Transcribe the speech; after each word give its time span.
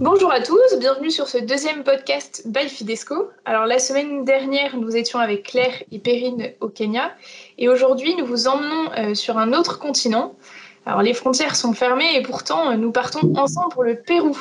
Bonjour 0.00 0.32
à 0.32 0.40
tous, 0.40 0.78
bienvenue 0.78 1.10
sur 1.10 1.26
ce 1.26 1.38
deuxième 1.38 1.84
podcast 1.84 2.42
by 2.46 2.68
Fidesco. 2.68 3.30
Alors 3.44 3.66
la 3.66 3.78
semaine 3.78 4.24
dernière, 4.24 4.76
nous 4.76 4.94
étions 4.94 5.18
avec 5.18 5.44
Claire 5.44 5.82
et 5.90 5.98
Perrine 5.98 6.52
au 6.60 6.68
Kenya 6.68 7.12
et 7.56 7.68
aujourd'hui, 7.68 8.14
nous 8.16 8.26
vous 8.26 8.46
emmenons 8.46 8.90
euh, 8.98 9.14
sur 9.14 9.38
un 9.38 9.52
autre 9.52 9.78
continent. 9.78 10.34
Alors 10.84 11.02
les 11.02 11.14
frontières 11.14 11.56
sont 11.56 11.72
fermées 11.72 12.14
et 12.14 12.22
pourtant, 12.22 12.70
euh, 12.70 12.76
nous 12.76 12.92
partons 12.92 13.34
ensemble 13.36 13.70
pour 13.70 13.84
le 13.84 13.96
Pérou. 13.96 14.38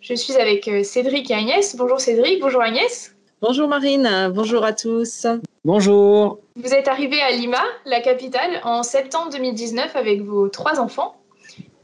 Je 0.00 0.14
suis 0.14 0.34
avec 0.36 0.66
euh, 0.68 0.82
Cédric 0.82 1.30
et 1.30 1.34
Agnès. 1.34 1.76
Bonjour 1.76 2.00
Cédric, 2.00 2.40
bonjour 2.40 2.62
Agnès. 2.62 3.14
Bonjour 3.42 3.68
Marine, 3.68 4.32
bonjour 4.34 4.64
à 4.64 4.72
tous. 4.72 5.26
Bonjour. 5.68 6.38
Vous 6.56 6.72
êtes 6.72 6.88
arrivés 6.88 7.20
à 7.20 7.30
Lima, 7.30 7.62
la 7.84 8.00
capitale, 8.00 8.62
en 8.64 8.82
septembre 8.82 9.30
2019 9.32 9.96
avec 9.96 10.22
vos 10.22 10.48
trois 10.48 10.80
enfants 10.80 11.20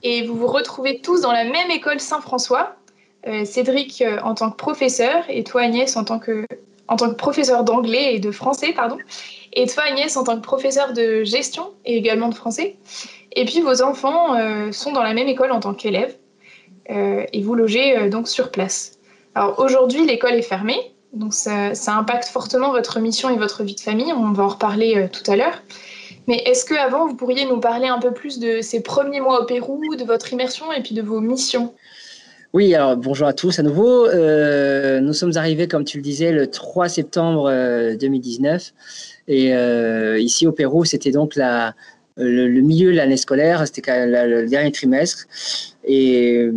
et 0.03 0.23
vous 0.23 0.35
vous 0.35 0.47
retrouvez 0.47 1.03
tous 1.03 1.21
dans 1.21 1.33
la 1.33 1.45
même 1.45 1.71
école 1.71 2.01
Saint-François. 2.01 2.77
Euh, 3.27 3.45
Cédric 3.45 4.01
euh, 4.01 4.21
en 4.25 4.35
tant 4.35 4.51
que 4.51 4.57
professeur 4.57 5.25
et 5.29 5.45
toi 5.45 5.61
Agnès 5.61 5.99
en 5.99 6.05
tant 6.05 6.19
que, 6.19 6.47
en 6.89 6.97
tant 6.97 7.11
que 7.11 7.15
professeur 7.15 7.63
d'anglais 7.63 8.15
et 8.15 8.21
de 8.21 8.31
français, 8.31 8.73
pardon. 8.73 8.97
Et 9.53 9.67
toi 9.67 9.83
Agnès 9.83 10.17
en 10.17 10.25
tant 10.25 10.37
que 10.37 10.43
professeur 10.43 10.95
de 10.95 11.23
gestion 11.23 11.75
et 11.85 11.99
également 11.99 12.31
de 12.31 12.35
français. 12.35 12.77
Et 13.37 13.45
puis 13.45 13.61
vos 13.61 13.83
enfants 13.83 14.35
euh, 14.35 14.73
sont 14.73 14.93
dans 14.93 15.03
la 15.03 15.13
même 15.13 15.29
école 15.29 15.53
en 15.53 15.61
tant 15.61 15.75
qu'élèves 15.75 16.17
et 16.89 17.43
vous 17.43 17.55
logez 17.55 18.09
donc 18.09 18.29
sur 18.29 18.51
place. 18.51 18.99
Alors 19.35 19.59
aujourd'hui 19.59 20.07
l'école 20.07 20.35
est 20.35 20.43
fermée, 20.43 20.94
donc 21.15 21.33
ça, 21.33 21.73
impacte 21.89 22.27
fortement 22.27 22.73
votre 22.73 23.01
mission 23.01 23.31
et 23.31 23.37
votre 23.37 23.63
vie 23.63 23.75
de 23.75 23.81
famille. 23.81 24.13
On 24.13 24.33
va 24.33 24.45
en 24.45 24.49
reparler 24.49 25.09
tout 25.13 25.29
à 25.31 25.37
l'heure. 25.37 25.63
Mais 26.27 26.43
est-ce 26.47 26.65
que 26.65 26.75
avant 26.75 27.07
vous 27.07 27.15
pourriez 27.15 27.45
nous 27.45 27.61
parler 27.61 27.87
un 27.87 27.99
peu 27.99 28.13
plus 28.13 28.39
de 28.39 28.61
ces 28.63 28.81
premiers 28.81 29.21
mois 29.21 29.43
au 29.43 29.47
Pérou, 29.47 29.95
de 29.97 30.05
votre 30.05 30.33
immersion 30.33 30.73
et 30.73 30.83
puis 30.83 30.95
de 30.95 31.03
vos 31.03 31.21
missions? 31.21 31.75
Oui, 32.55 32.75
alors 32.75 32.97
bonjour 32.97 33.27
à 33.27 33.33
tous 33.33 33.59
à 33.59 33.63
nouveau. 33.63 34.07
Euh, 34.07 35.01
nous 35.01 35.13
sommes 35.13 35.37
arrivés, 35.37 35.67
comme 35.67 35.85
tu 35.85 35.99
le 35.99 36.03
disais, 36.03 36.31
le 36.31 36.47
3 36.47 36.89
septembre 36.89 37.51
2019. 37.99 38.73
Et 39.27 39.55
euh, 39.55 40.19
ici 40.19 40.47
au 40.47 40.53
Pérou, 40.53 40.85
c'était 40.85 41.11
donc 41.11 41.35
la, 41.35 41.75
le, 42.17 42.61
milieu 42.61 42.93
de 42.93 42.97
l'année 42.97 43.17
scolaire, 43.17 43.67
c'était 43.67 44.07
le 44.07 44.47
dernier 44.49 44.71
trimestre. 44.71 45.27
Et, 45.85 46.49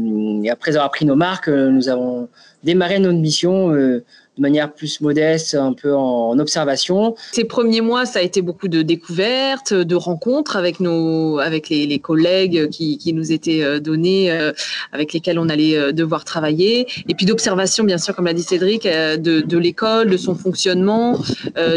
et, 0.44 0.50
après 0.50 0.76
avoir 0.76 0.92
pris 0.92 1.06
nos 1.06 1.16
marques, 1.16 1.50
nous 1.50 1.89
avons 1.89 2.30
démarré 2.64 3.00
notre 3.00 3.17
mission 3.17 3.73
euh, 3.73 4.04
de 4.38 4.42
manière 4.42 4.72
plus 4.72 5.02
modeste, 5.02 5.56
un 5.56 5.74
peu 5.74 5.96
en 5.96 6.38
observation. 6.40 7.16
Ces 7.32 7.44
premiers 7.44 7.82
mois, 7.82 8.06
ça 8.06 8.20
a 8.20 8.22
été 8.22 8.42
beaucoup 8.42 8.68
de 8.68 8.82
découvertes, 8.82 9.74
de 9.74 9.96
rencontres 9.96 10.56
avec 10.56 10.80
nos, 10.80 11.40
avec 11.40 11.70
les, 11.70 11.86
les 11.86 12.00
collègues 12.00 12.70
qui, 12.70 12.98
qui, 12.98 13.14
nous 13.14 13.32
étaient 13.32 13.64
euh, 13.64 13.80
donnés, 13.80 14.32
euh, 14.32 14.52
avec 14.92 15.14
lesquels 15.14 15.40
on 15.40 15.50
allait 15.50 15.76
euh, 15.76 15.92
devoir 15.92 16.24
travailler, 16.24 16.88
et 17.08 17.16
puis 17.16 17.26
d'observation, 17.26 17.84
bien 17.84 17.98
sûr, 17.98 18.16
comme 18.16 18.26
l'a 18.26 18.34
dit 18.34 18.44
Cédric, 18.44 18.84
de, 18.86 19.42
de 19.42 19.58
l'école, 19.58 20.10
de 20.10 20.18
son 20.18 20.36
fonctionnement, 20.36 21.20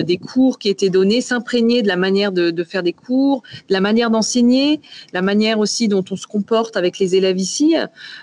des 0.05 0.17
cours 0.19 0.58
qui 0.58 0.69
étaient 0.69 0.91
donnés, 0.91 1.20
s'imprégner 1.20 1.83
de 1.83 1.89
la 1.89 1.97
manière 1.97 2.33
de, 2.33 2.50
de, 2.50 2.64
faire 2.64 2.83
des 2.83 2.92
cours, 2.92 3.42
de 3.69 3.72
la 3.72 3.80
manière 3.80 4.11
d'enseigner, 4.11 4.80
la 5.12 5.22
manière 5.22 5.58
aussi 5.58 5.89
dont 5.89 6.05
on 6.11 6.17
se 6.17 6.27
comporte 6.27 6.77
avec 6.77 6.98
les 6.98 7.14
élèves 7.14 7.39
ici, 7.39 7.74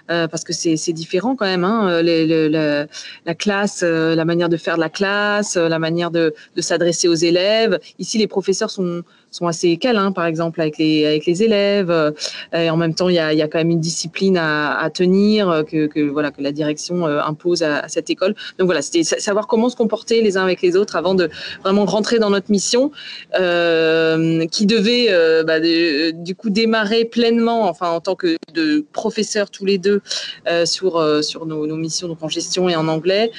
parce 0.08 0.44
que 0.44 0.54
c'est 0.54 0.94
différent 0.94 1.36
quand 1.36 1.46
même, 1.46 1.64
hein, 1.64 2.02
les, 2.02 2.26
les, 2.26 2.50
la, 2.50 2.88
la, 3.26 3.36
classe, 3.36 3.82
la 3.84 4.26
manière 4.28 4.50
de 4.50 4.58
faire 4.58 4.76
de 4.76 4.82
la 4.82 4.90
classe, 4.90 5.56
la 5.56 5.80
manière 5.80 6.12
de, 6.12 6.34
s'adresser 6.58 7.08
aux 7.08 7.16
élèves. 7.16 7.80
Ici, 8.00 8.18
les 8.18 8.28
professeurs 8.28 8.70
sont, 8.70 9.02
sont 9.32 9.48
assez 9.48 9.78
câlins, 9.78 10.12
par 10.12 10.26
exemple, 10.26 10.62
avec 10.62 10.78
les, 10.78 11.44
élèves. 11.44 12.14
Et 12.54 12.70
en 12.70 12.78
même 12.78 12.94
temps, 12.94 13.10
il 13.10 13.16
y 13.16 13.20
a, 13.20 13.48
quand 13.48 13.58
même 13.60 13.72
une 13.72 13.80
discipline 13.80 14.38
à, 14.38 14.90
tenir 14.94 15.64
que, 15.70 15.88
que, 15.88 16.00
voilà, 16.02 16.32
que 16.32 16.42
la 16.42 16.52
direction 16.52 17.06
impose 17.06 17.64
à, 17.64 17.88
cette 17.88 18.10
école. 18.10 18.36
Donc 18.60 18.68
voilà, 18.68 18.82
c'était 18.82 19.04
savoir 19.04 19.48
comment 19.48 19.70
se 19.70 19.76
comporter 19.76 20.22
les 20.22 20.38
uns 20.38 20.44
avec 20.44 20.62
les 20.62 20.76
autres 20.76 20.96
avant 20.96 21.16
de 21.16 21.30
vraiment 21.64 21.86
rentrer 21.86 22.20
dans 22.20 22.30
notre 22.30 22.52
mission 22.52 22.92
euh, 23.40 24.07
qui 24.52 24.66
devait 24.66 25.08
euh, 25.10 25.44
bah, 25.44 25.60
de, 25.60 26.12
du 26.12 26.36
coup 26.36 26.50
démarrer 26.50 27.06
pleinement, 27.06 27.68
enfin 27.68 27.90
en 27.90 28.00
tant 28.00 28.16
que 28.16 28.38
de 28.54 28.86
professeurs 28.94 29.50
tous 29.50 29.66
les 29.66 29.78
deux 29.78 30.02
euh, 30.48 30.66
sur, 30.66 31.24
sur 31.24 31.46
nos, 31.46 31.68
nos, 31.68 31.76
missions 31.76 32.08
donc 32.08 32.22
en 32.22 32.30
gestion 32.30 32.70
et 32.70 32.76
en 32.76 32.88
anglais. 32.88 33.32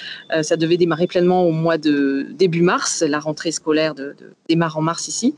ça 0.42 0.56
devait 0.56 0.76
démarrer 0.76 1.06
pleinement 1.06 1.44
au 1.44 1.52
mois 1.52 1.78
de 1.78 2.26
début 2.30 2.62
mars. 2.62 3.02
La 3.06 3.18
rentrée 3.18 3.52
scolaire 3.52 3.94
de, 3.94 4.14
de 4.18 4.32
démarre 4.48 4.78
en 4.78 4.82
mars 4.82 5.08
ici. 5.08 5.34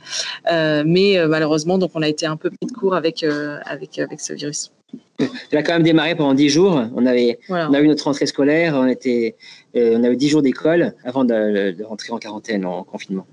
Euh, 0.51 0.83
mais 0.87 1.19
euh, 1.19 1.29
malheureusement, 1.29 1.79
donc 1.79 1.93
on 1.95 2.03
a 2.03 2.09
été 2.09 2.27
un 2.27 2.37
peu 2.37 2.51
pris 2.51 2.67
de 2.67 2.73
court 2.73 2.95
avec, 2.95 3.23
euh, 3.23 3.59
avec, 3.65 3.99
avec 3.99 4.21
ce 4.21 4.33
virus. 4.33 4.73
Elle 5.19 5.59
a 5.59 5.63
quand 5.63 5.75
même 5.75 5.83
démarré 5.83 6.15
pendant 6.17 6.35
10 6.35 6.49
jours. 6.49 6.83
On, 6.95 7.07
avait, 7.07 7.39
voilà. 7.49 7.71
on 7.71 7.75
a 7.75 7.81
eu 7.81 7.89
notre 7.89 8.05
rentrée 8.05 8.27
scolaire, 8.27 8.75
on, 8.75 8.87
était, 8.87 9.37
euh, 9.77 9.97
on 9.99 10.05
a 10.05 10.09
eu 10.09 10.17
10 10.17 10.29
jours 10.29 10.43
d'école 10.43 10.95
avant 11.05 11.25
de, 11.25 11.73
de, 11.73 11.85
rentrer 11.85 12.13
en 12.13 12.19
quarantaine, 12.19 12.65
en 12.65 12.83
confinement. 12.85 13.27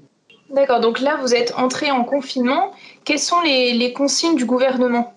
D'accord, 0.49 0.79
donc 0.81 0.99
là, 0.99 1.17
vous 1.17 1.33
êtes 1.33 1.53
entré 1.55 1.91
en 1.91 2.03
confinement. 2.03 2.71
Quelles 3.05 3.19
sont 3.19 3.41
les, 3.41 3.73
les 3.73 3.93
consignes 3.93 4.35
du 4.35 4.45
gouvernement? 4.45 5.16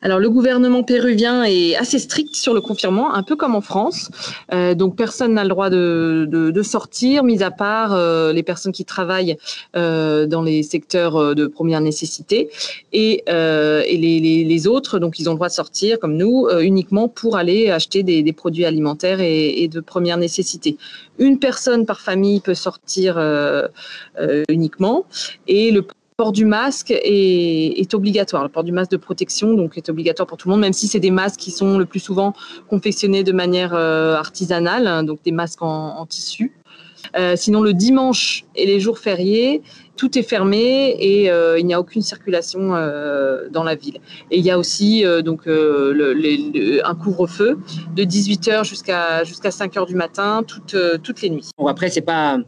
Alors 0.00 0.20
le 0.20 0.30
gouvernement 0.30 0.84
péruvien 0.84 1.42
est 1.44 1.74
assez 1.74 1.98
strict 1.98 2.34
sur 2.36 2.54
le 2.54 2.60
confinement, 2.60 3.14
un 3.14 3.22
peu 3.24 3.34
comme 3.34 3.56
en 3.56 3.60
France. 3.60 4.10
Euh, 4.52 4.74
donc 4.74 4.96
personne 4.96 5.34
n'a 5.34 5.42
le 5.42 5.48
droit 5.48 5.70
de, 5.70 6.26
de, 6.28 6.50
de, 6.50 6.62
sortir, 6.62 7.24
mis 7.24 7.42
à 7.42 7.50
part 7.50 7.92
euh, 7.92 8.32
les 8.32 8.44
personnes 8.44 8.72
qui 8.72 8.84
travaillent 8.84 9.36
euh, 9.76 10.26
dans 10.26 10.42
les 10.42 10.62
secteurs 10.62 11.34
de 11.34 11.46
première 11.46 11.80
nécessité 11.80 12.48
et, 12.92 13.24
et 13.26 13.96
les, 13.96 14.20
les, 14.20 14.44
les, 14.44 14.66
autres. 14.68 14.98
Donc 14.98 15.18
ils 15.18 15.28
ont 15.28 15.32
le 15.32 15.36
droit 15.38 15.48
de 15.48 15.52
sortir 15.52 15.98
comme 15.98 16.16
nous 16.16 16.48
uniquement 16.60 17.08
pour 17.08 17.36
aller 17.36 17.70
acheter 17.70 18.02
des, 18.02 18.22
des 18.22 18.32
produits 18.32 18.64
alimentaires 18.64 19.20
et, 19.20 19.62
et, 19.62 19.68
de 19.68 19.80
première 19.80 20.16
nécessité. 20.16 20.76
Une 21.18 21.38
personne 21.38 21.86
par 21.86 22.00
famille 22.00 22.40
peut 22.40 22.54
sortir 22.54 23.18
uniquement 24.48 25.06
et 25.48 25.72
le 25.72 25.84
port 26.18 26.32
du 26.32 26.44
masque 26.44 26.90
est, 26.90 27.94
obligatoire. 27.94 28.42
Le 28.42 28.48
port 28.48 28.64
du 28.64 28.72
masque 28.72 28.90
de 28.90 28.96
protection 28.96 29.54
donc 29.54 29.78
est 29.78 29.88
obligatoire 29.88 30.26
pour 30.26 30.36
tout 30.36 30.48
le 30.48 30.54
monde, 30.54 30.60
même 30.60 30.72
si 30.72 30.88
c'est 30.88 30.98
des 30.98 31.12
masques 31.12 31.38
qui 31.38 31.52
sont 31.52 31.78
le 31.78 31.86
plus 31.86 32.00
souvent 32.00 32.34
confectionnés 32.68 33.22
de 33.22 33.30
manière 33.30 33.72
euh, 33.72 34.16
artisanale, 34.16 34.88
hein, 34.88 35.04
donc 35.04 35.22
des 35.22 35.30
masques 35.30 35.62
en, 35.62 36.04
tissu. 36.06 36.52
Euh, 37.16 37.36
sinon, 37.36 37.60
le 37.60 37.72
dimanche 37.72 38.44
et 38.56 38.66
les 38.66 38.80
jours 38.80 38.98
fériés, 38.98 39.62
tout 39.96 40.18
est 40.18 40.24
fermé 40.24 40.96
et 40.98 41.30
euh, 41.30 41.56
il 41.56 41.64
n'y 41.66 41.72
a 41.72 41.78
aucune 41.78 42.02
circulation 42.02 42.70
dans 43.52 43.62
la 43.62 43.76
ville. 43.76 44.00
Et 44.32 44.38
il 44.38 44.44
y 44.44 44.50
a 44.50 44.58
aussi 44.58 45.04
donc 45.24 45.46
un 45.46 46.94
couvre-feu 46.96 47.60
de 47.94 48.02
18h 48.02 48.64
jusqu'à 48.64 49.22
jusqu'à 49.22 49.50
5h 49.50 49.86
du 49.86 49.94
matin, 49.94 50.42
toutes, 50.44 51.22
les 51.22 51.30
nuits. 51.30 51.48
Bon, 51.56 51.68
après, 51.68 51.90
c'est 51.90 52.00
pas 52.00 52.38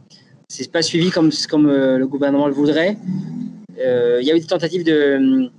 pas 0.73 0.81
suivi 0.81 1.09
comme 1.09 1.29
le 1.29 2.05
gouvernement 2.05 2.47
le 2.47 2.53
voudrait. 2.53 2.97
Euh, 3.85 4.19
il 4.21 4.27
y 4.27 4.31
a 4.31 4.35
eu 4.35 4.39
des 4.39 4.45
tentatives 4.45 4.83
de, 4.83 5.49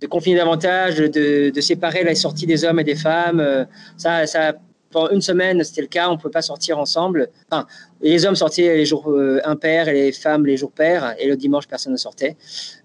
de 0.00 0.06
confiner 0.06 0.36
davantage, 0.36 0.96
de, 0.96 1.50
de, 1.50 1.60
séparer 1.60 2.04
la 2.04 2.14
sortie 2.14 2.46
des 2.46 2.64
hommes 2.64 2.80
et 2.80 2.84
des 2.84 2.96
femmes. 2.96 3.40
Euh, 3.40 3.64
ça, 3.96 4.26
ça 4.26 4.54
pendant 4.90 5.10
une 5.10 5.20
semaine, 5.20 5.62
c'était 5.64 5.82
le 5.82 5.88
cas, 5.88 6.08
on 6.08 6.12
ne 6.12 6.18
peut 6.18 6.30
pas 6.30 6.42
sortir 6.42 6.78
ensemble. 6.78 7.28
Les 8.00 8.24
hommes 8.24 8.36
sortaient 8.36 8.76
les 8.76 8.86
jours 8.86 9.10
euh, 9.10 9.40
impairs 9.44 9.88
et 9.88 9.92
les 9.92 10.12
femmes 10.12 10.46
les 10.46 10.56
jours 10.56 10.70
pairs, 10.70 11.14
et 11.18 11.26
le 11.26 11.36
dimanche, 11.36 11.66
personne 11.66 11.92
ne 11.92 11.98
sortait. 11.98 12.36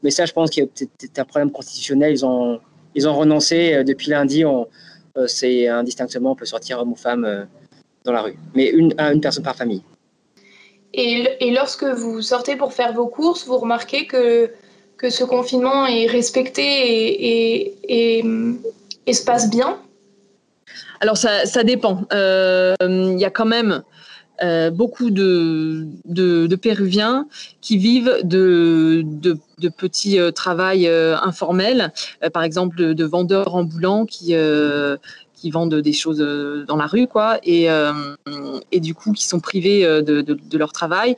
Mais 0.03 0.09
ça, 0.11 0.25
je 0.25 0.33
pense 0.33 0.49
qu'il 0.49 0.63
y 0.63 0.65
a 0.65 0.69
peut-être 0.69 1.19
un 1.19 1.25
problème 1.25 1.51
constitutionnel. 1.51 2.11
Ils 2.11 2.25
ont, 2.25 2.59
ils 2.95 3.07
ont 3.07 3.13
renoncé. 3.13 3.83
Depuis 3.85 4.09
lundi, 4.09 4.43
c'est 5.27 5.67
indistinctement, 5.67 6.31
on 6.31 6.35
peut 6.35 6.45
sortir 6.45 6.79
homme 6.79 6.91
ou 6.91 6.95
femme 6.95 7.47
dans 8.03 8.11
la 8.11 8.23
rue. 8.23 8.35
Mais 8.55 8.69
une, 8.69 8.93
une 8.99 9.21
personne 9.21 9.43
par 9.43 9.55
famille. 9.55 9.83
Et, 10.93 11.25
et, 11.39 11.51
lorsque 11.51 11.85
vous 11.85 12.21
sortez 12.21 12.55
pour 12.57 12.73
faire 12.73 12.93
vos 12.93 13.07
courses, 13.07 13.45
vous 13.45 13.57
remarquez 13.57 14.07
que, 14.07 14.51
que 15.01 15.09
ce 15.09 15.23
confinement 15.23 15.87
est 15.87 16.05
respecté 16.05 16.61
et, 17.87 18.23
se 19.11 19.25
passe 19.25 19.49
bien 19.49 19.77
Alors, 21.01 21.17
ça, 21.17 21.63
dépend. 21.63 22.05
Il 22.11 22.17
euh, 22.17 22.75
y 23.17 23.25
a 23.25 23.31
quand 23.31 23.47
même 23.47 23.81
euh, 24.43 24.69
beaucoup 24.69 25.09
de, 25.09 25.87
de, 26.05 26.55
Péruviens 26.55 27.27
qui 27.61 27.77
vivent 27.77 28.19
de, 28.23 29.03
petits 29.75 30.19
euh, 30.19 30.31
travails 30.31 30.87
informels, 30.87 31.91
par 32.31 32.43
exemple 32.43 32.77
de, 32.77 32.93
de 32.93 33.05
vendeurs 33.05 33.55
ambulants 33.55 34.05
qui, 34.05 34.35
qui 35.41 35.49
vendent 35.49 35.75
des 35.75 35.93
choses 35.93 36.19
dans 36.67 36.75
la 36.77 36.85
rue, 36.85 37.07
quoi, 37.07 37.39
et, 37.43 37.71
euh, 37.71 37.91
et 38.71 38.79
du 38.79 38.93
coup 38.93 39.11
qui 39.11 39.25
sont 39.25 39.39
privés 39.39 39.83
de, 39.83 40.21
de, 40.21 40.57
leur 40.57 40.71
travail. 40.71 41.17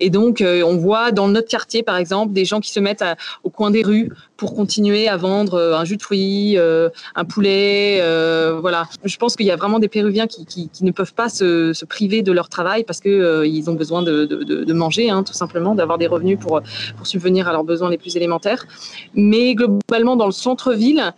Et 0.00 0.10
donc, 0.10 0.40
euh, 0.40 0.62
on 0.62 0.76
voit 0.76 1.10
dans 1.12 1.28
notre 1.28 1.48
quartier, 1.48 1.82
par 1.82 1.96
exemple, 1.96 2.32
des 2.32 2.44
gens 2.44 2.60
qui 2.60 2.70
se 2.70 2.80
mettent 2.80 3.04
au 3.42 3.50
coin 3.50 3.70
des 3.70 3.82
rues 3.82 4.12
pour 4.36 4.54
continuer 4.54 5.08
à 5.08 5.16
vendre 5.16 5.58
un 5.58 5.84
jus 5.84 5.96
de 5.96 6.02
fruits, 6.02 6.56
un 6.56 7.24
poulet. 7.24 8.00
voilà. 8.60 8.88
Je 9.04 9.16
pense 9.16 9.36
qu'il 9.36 9.46
y 9.46 9.50
a 9.50 9.56
vraiment 9.56 9.78
des 9.78 9.88
Péruviens 9.88 10.26
qui, 10.26 10.70
ne 10.82 10.90
peuvent 10.90 11.14
pas 11.14 11.28
se, 11.28 11.84
priver 11.84 12.22
de 12.22 12.32
leur 12.32 12.48
travail 12.48 12.84
parce 12.84 13.00
que 13.00 13.44
ils 13.46 13.70
ont 13.70 13.74
besoin 13.74 14.02
de, 14.02 14.72
manger, 14.72 15.10
hein, 15.10 15.22
tout 15.22 15.32
simplement, 15.32 15.74
d'avoir 15.74 15.98
des 15.98 16.06
revenus 16.06 16.38
pour, 16.38 16.60
subvenir 17.02 17.48
à 17.48 17.52
leurs 17.52 17.64
besoins 17.64 17.90
les 17.90 17.98
plus 17.98 18.16
élémentaires. 18.16 18.66
Mais 19.14 19.54
globalement, 19.54 20.16
dans 20.16 20.26
le 20.26 20.32
centre-ville, 20.32 21.14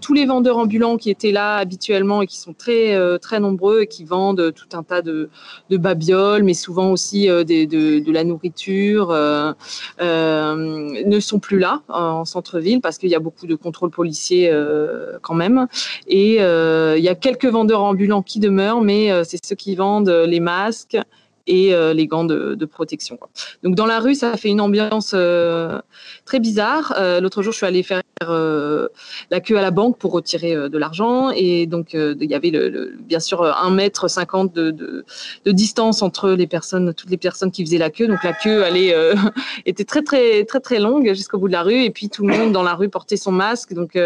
tous 0.00 0.14
les 0.14 0.26
vendeurs 0.26 0.58
ambulants 0.58 0.96
qui 0.96 1.10
étaient 1.10 1.32
là 1.32 1.56
habituellement 1.56 2.22
et 2.22 2.26
qui 2.26 2.38
sont 2.38 2.54
très, 2.54 3.18
très 3.18 3.40
nombreux 3.40 3.82
et 3.82 3.86
qui 3.86 4.04
vendent 4.04 4.52
tout 4.54 4.76
un 4.76 4.82
tas 4.82 5.02
de, 5.02 5.30
babioles, 5.70 6.42
mais 6.42 6.54
souvent 6.54 6.90
aussi 6.90 7.26
de, 7.26 8.12
la 8.12 8.24
nourriture, 8.24 9.10
euh, 9.10 9.52
euh, 10.00 11.02
ne 11.04 11.20
sont 11.20 11.38
plus 11.38 11.58
là 11.58 11.82
centre-ville 12.32 12.80
parce 12.80 12.98
qu'il 12.98 13.10
y 13.10 13.14
a 13.14 13.20
beaucoup 13.20 13.46
de 13.46 13.54
contrôles 13.54 13.90
policiers 13.90 14.50
euh, 14.50 15.18
quand 15.22 15.34
même. 15.34 15.66
Et 16.06 16.36
il 16.36 17.04
y 17.04 17.08
a 17.08 17.14
quelques 17.14 17.46
vendeurs 17.46 17.82
ambulants 17.82 18.22
qui 18.22 18.40
demeurent, 18.40 18.82
mais 18.82 19.24
c'est 19.24 19.44
ceux 19.44 19.56
qui 19.56 19.74
vendent 19.74 20.10
les 20.26 20.40
masques 20.40 20.98
et 21.46 21.74
euh, 21.74 21.92
les 21.92 22.06
gants 22.06 22.24
de, 22.24 22.64
protection. 22.64 23.18
Donc 23.62 23.74
dans 23.74 23.86
la 23.86 23.98
rue, 23.98 24.14
ça 24.14 24.36
fait 24.36 24.48
une 24.48 24.60
ambiance 24.60 25.12
euh, 25.14 25.80
très 26.24 26.40
bizarre. 26.40 26.94
Euh, 26.96 27.20
L'autre 27.20 27.42
jour, 27.42 27.52
je 27.52 27.58
suis 27.58 27.66
allée 27.66 27.82
faire 27.82 28.02
euh, 28.30 28.88
la 29.30 29.40
queue 29.40 29.58
à 29.58 29.62
la 29.62 29.70
banque 29.70 29.98
pour 29.98 30.12
retirer 30.12 30.54
euh, 30.54 30.68
de 30.68 30.78
l'argent 30.78 31.30
et 31.30 31.66
donc 31.66 31.94
il 31.94 32.30
y 32.30 32.34
avait 32.34 32.52
bien 33.00 33.20
sûr 33.20 33.42
un 33.42 33.70
mètre 33.70 34.08
cinquante 34.08 34.54
de, 34.54 34.70
de, 34.70 35.04
de, 35.44 35.52
distance 35.52 36.02
entre 36.02 36.30
les 36.30 36.46
personnes, 36.46 36.94
toutes 36.94 37.10
les 37.10 37.16
personnes 37.16 37.50
qui 37.50 37.64
faisaient 37.64 37.78
la 37.78 37.90
queue. 37.90 38.06
Donc 38.06 38.22
la 38.24 38.32
queue 38.32 38.64
allait 38.64 38.94
était 39.66 39.84
très 39.84 40.02
très 40.02 40.44
très 40.44 40.60
très 40.60 40.78
longue 40.78 41.12
jusqu'au 41.14 41.38
bout 41.38 41.48
de 41.48 41.52
la 41.52 41.62
rue 41.62 41.82
et 41.82 41.90
puis 41.90 42.08
tout 42.08 42.26
le 42.26 42.36
monde 42.36 42.52
dans 42.52 42.62
la 42.62 42.74
rue 42.74 42.88
portait 42.88 43.16
son 43.16 43.32
masque. 43.32 43.72
Donc 43.74 43.98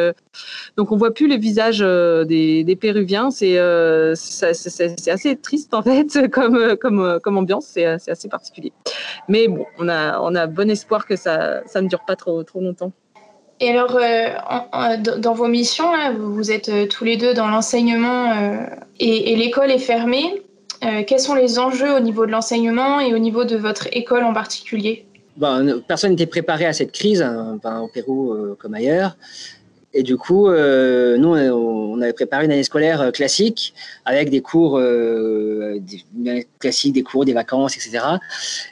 donc 0.77 0.93
on 0.93 0.97
voit 0.97 1.13
plus 1.13 1.29
le 1.29 1.37
visage 1.37 1.81
des, 1.81 2.79
Péruviens. 2.81 3.31
C'est 3.31 3.59
c'est 4.15 5.11
assez 5.11 5.37
triste 5.37 5.75
en 5.75 5.83
fait 5.83 6.31
comme 6.31 6.77
comme 6.77 7.19
comme 7.23 7.39
ambiance, 7.39 7.67
c'est 7.67 7.85
assez 7.85 8.29
particulier. 8.29 8.73
Mais 9.29 9.49
bon, 9.49 9.67
on 9.79 9.89
a, 9.89 10.21
on 10.21 10.35
a 10.35 10.47
bon 10.47 10.71
espoir 10.71 11.07
que 11.07 11.17
ça, 11.17 11.63
ça 11.67 11.81
ne 11.81 11.89
dure 11.89 12.05
pas 12.05 12.17
trop, 12.17 12.43
trop 12.45 12.61
longtemps. 12.61 12.93
Et 13.61 13.71
alors, 13.71 13.97
euh, 13.97 14.97
dans 15.19 15.33
vos 15.33 15.49
missions, 15.49 15.91
vous 16.19 16.51
êtes 16.51 16.69
euh, 16.69 16.87
tous 16.87 17.05
les 17.05 17.17
deux 17.17 17.33
dans 17.33 17.49
l'enseignement 17.49 18.33
euh, 18.33 18.67
et, 19.01 19.35
l'école 19.37 19.71
est 19.71 19.79
fermée. 19.79 20.43
Quels 21.07 21.21
sont 21.21 21.35
les 21.35 21.59
enjeux 21.59 21.97
au 21.97 22.01
niveau 22.01 22.27
de 22.27 22.31
l'enseignement 22.31 23.01
et 23.01 23.13
au 23.13 23.19
niveau 23.19 23.45
de 23.45 23.57
votre 23.57 23.89
école 23.93 24.23
en 24.23 24.33
particulier? 24.33 25.05
Ben, 25.37 25.81
Personne 25.89 26.11
n'était 26.11 26.27
préparé 26.27 26.65
à 26.67 26.73
cette 26.73 26.93
crise, 26.93 27.23
hein, 27.23 27.59
ben, 27.65 27.81
au 27.81 27.89
Pérou 27.89 28.37
comme 28.59 28.75
ailleurs. 28.75 29.17
Et 29.97 30.03
du 30.03 30.19
coup, 30.19 30.49
euh, 30.49 31.17
nous, 31.17 31.31
on 31.31 32.03
avait 32.03 32.13
préparé 32.13 32.45
une 32.45 32.53
année 32.53 32.65
scolaire 32.65 33.01
euh, 33.01 33.11
classique 33.11 33.73
avec 34.05 34.29
des 34.29 34.43
cours 34.43 34.77
euh, 34.79 35.81
classiques, 36.59 36.93
des 36.93 37.03
cours, 37.03 37.25
des 37.25 37.33
vacances, 37.33 37.77
etc. 37.77 38.05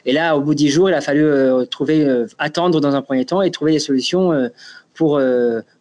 Et 0.05 0.13
là, 0.13 0.37
au 0.37 0.41
bout 0.41 0.53
de 0.53 0.59
dix 0.59 0.69
jours, 0.69 0.87
il 0.87 0.93
a 0.93 1.01
fallu 1.01 1.25
trouver, 1.71 2.07
attendre 2.37 2.79
dans 2.79 2.95
un 2.95 3.01
premier 3.01 3.25
temps 3.25 3.41
et 3.41 3.49
trouver 3.49 3.71
des 3.71 3.79
solutions 3.79 4.49
pour 4.93 5.19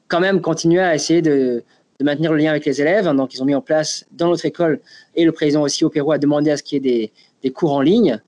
quand 0.08 0.20
même 0.20 0.40
continuer 0.40 0.80
à 0.80 0.94
essayer 0.94 1.20
de, 1.20 1.62
maintenir 2.02 2.32
le 2.32 2.38
lien 2.38 2.50
avec 2.50 2.64
les 2.64 2.80
élèves. 2.80 3.06
Donc, 3.14 3.34
ils 3.34 3.42
ont 3.42 3.46
mis 3.46 3.54
en 3.54 3.60
place 3.60 4.06
dans 4.12 4.28
notre 4.28 4.46
école 4.46 4.80
et 5.14 5.26
le 5.26 5.32
président 5.32 5.60
aussi 5.60 5.84
au 5.84 5.90
Pérou 5.90 6.12
a 6.12 6.18
demandé 6.18 6.50
à 6.50 6.56
ce 6.56 6.62
qu'il 6.62 6.86
y 6.86 6.88
ait 6.88 7.12
des, 7.42 7.50
cours 7.50 7.74
en 7.74 7.82
ligne. 7.82 8.18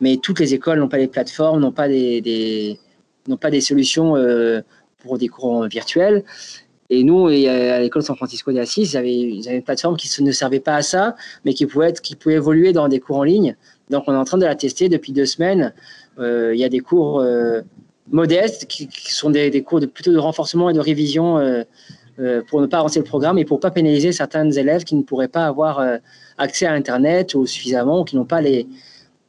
Mais 0.00 0.18
toutes 0.18 0.40
les 0.40 0.52
écoles 0.52 0.78
n'ont 0.78 0.88
pas 0.88 0.98
les 0.98 1.08
plateformes, 1.08 1.60
n'ont 1.60 1.72
pas 1.72 1.88
des 1.88 2.78
solutions 3.60 4.14
pour 5.00 5.18
des 5.18 5.28
cours 5.28 5.66
virtuels. 5.66 6.24
Et 6.92 7.04
nous, 7.04 7.28
à 7.28 7.78
l'école 7.78 8.02
San 8.02 8.16
Francisco 8.16 8.52
de 8.52 8.58
Assis, 8.58 8.82
ils 8.82 8.96
avaient, 8.96 9.14
ils 9.14 9.46
avaient 9.46 9.58
une 9.58 9.62
plateforme 9.62 9.96
qui 9.96 10.22
ne 10.22 10.32
servait 10.32 10.58
pas 10.58 10.74
à 10.74 10.82
ça, 10.82 11.14
mais 11.44 11.54
qui 11.54 11.64
pouvait, 11.66 11.90
être, 11.90 12.00
qui 12.00 12.16
pouvait 12.16 12.34
évoluer 12.34 12.72
dans 12.72 12.88
des 12.88 12.98
cours 12.98 13.18
en 13.18 13.22
ligne. 13.22 13.56
Donc, 13.90 14.04
on 14.08 14.12
est 14.12 14.16
en 14.16 14.24
train 14.24 14.38
de 14.38 14.44
la 14.44 14.56
tester 14.56 14.88
depuis 14.88 15.12
deux 15.12 15.26
semaines. 15.26 15.72
Euh, 16.18 16.52
il 16.52 16.60
y 16.60 16.64
a 16.64 16.68
des 16.68 16.80
cours 16.80 17.20
euh, 17.20 17.60
modestes 18.10 18.66
qui, 18.66 18.88
sont 19.06 19.30
des, 19.30 19.50
des, 19.50 19.62
cours 19.62 19.80
de, 19.80 19.86
plutôt 19.86 20.12
de 20.12 20.18
renforcement 20.18 20.70
et 20.70 20.72
de 20.72 20.80
révision 20.80 21.38
euh, 21.38 21.62
euh 22.18 22.42
pour 22.48 22.60
ne 22.60 22.66
pas 22.66 22.78
avancer 22.78 22.98
le 22.98 23.04
programme 23.04 23.38
et 23.38 23.44
pour 23.44 23.58
ne 23.58 23.62
pas 23.62 23.70
pénaliser 23.70 24.12
certains 24.12 24.50
élèves 24.50 24.84
qui 24.84 24.94
ne 24.94 25.02
pourraient 25.02 25.28
pas 25.28 25.46
avoir 25.46 25.78
euh, 25.78 25.98
accès 26.38 26.66
à 26.66 26.72
Internet 26.72 27.34
ou 27.34 27.46
suffisamment, 27.46 28.00
ou 28.00 28.04
qui 28.04 28.16
n'ont 28.16 28.24
pas 28.24 28.40
les, 28.40 28.66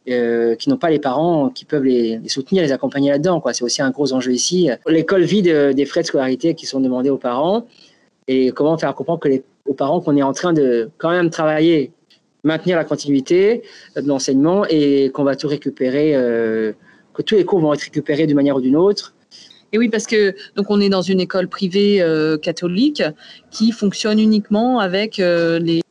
euh, 0.09 0.56
qui 0.56 0.69
n'ont 0.69 0.77
pas 0.77 0.89
les 0.89 1.00
parents 1.00 1.50
qui 1.50 1.65
peuvent 1.65 1.83
les, 1.83 2.19
soutenir, 2.27 2.63
les 2.63 2.71
accompagner 2.71 3.12
là-dedans. 3.12 3.42
C'est 3.53 3.63
aussi 3.63 3.81
un 3.81 3.92
gros 3.92 4.13
enjeu 4.13 4.31
ici. 4.31 4.69
L'école 4.88 5.24
vide 5.24 5.74
des 5.75 5.86
frais 5.86 6.01
de 6.01 6.07
scolarité 6.07 6.56
qui 6.56 6.65
sont 6.65 6.80
demandés 6.80 7.09
aux 7.09 7.18
parents 7.18 7.65
et 8.27 8.51
comment 8.51 8.77
faire 8.77 8.95
comprendre 8.95 9.19
aux 9.65 9.74
parents 9.74 10.01
qu'on 10.01 10.18
est 10.18 10.24
en 10.24 10.33
train 10.33 10.53
de 10.53 10.89
quand 10.98 11.12
même 11.12 11.30
travailler, 11.30 11.92
maintenir 12.44 12.77
la 12.77 12.83
continuité 12.83 13.63
de 13.95 14.07
l'enseignement 14.07 14.65
et 14.69 15.12
qu'on 15.13 15.24
va 15.24 15.36
tout 15.36 15.48
récupérer, 15.48 16.15
euh, 16.15 16.74
que 17.13 17.21
tous 17.21 17.36
les 17.36 17.45
cours 17.45 17.59
vont 17.59 17.74
être 17.74 17.81
récupérés 17.81 18.25
d'une 18.25 18.36
manière 18.36 18.56
ou 18.56 18.62
d'une 18.62 18.75
autre 18.75 19.13
et 19.74 19.77
oui, 19.77 19.88
parce 19.88 20.06
que 20.06 20.36
donc 20.57 20.69
on 20.69 20.81
est 20.81 20.89
dans 20.89 21.01
une 21.01 21.21
école 21.21 21.48
privée 21.48 22.01
euh, 22.01 22.38
catholique 22.38 23.01
qui 23.51 23.71
fonctionne 23.71 24.19
uniquement 24.19 24.80
avec 24.80 25.15
les, 25.15 25.81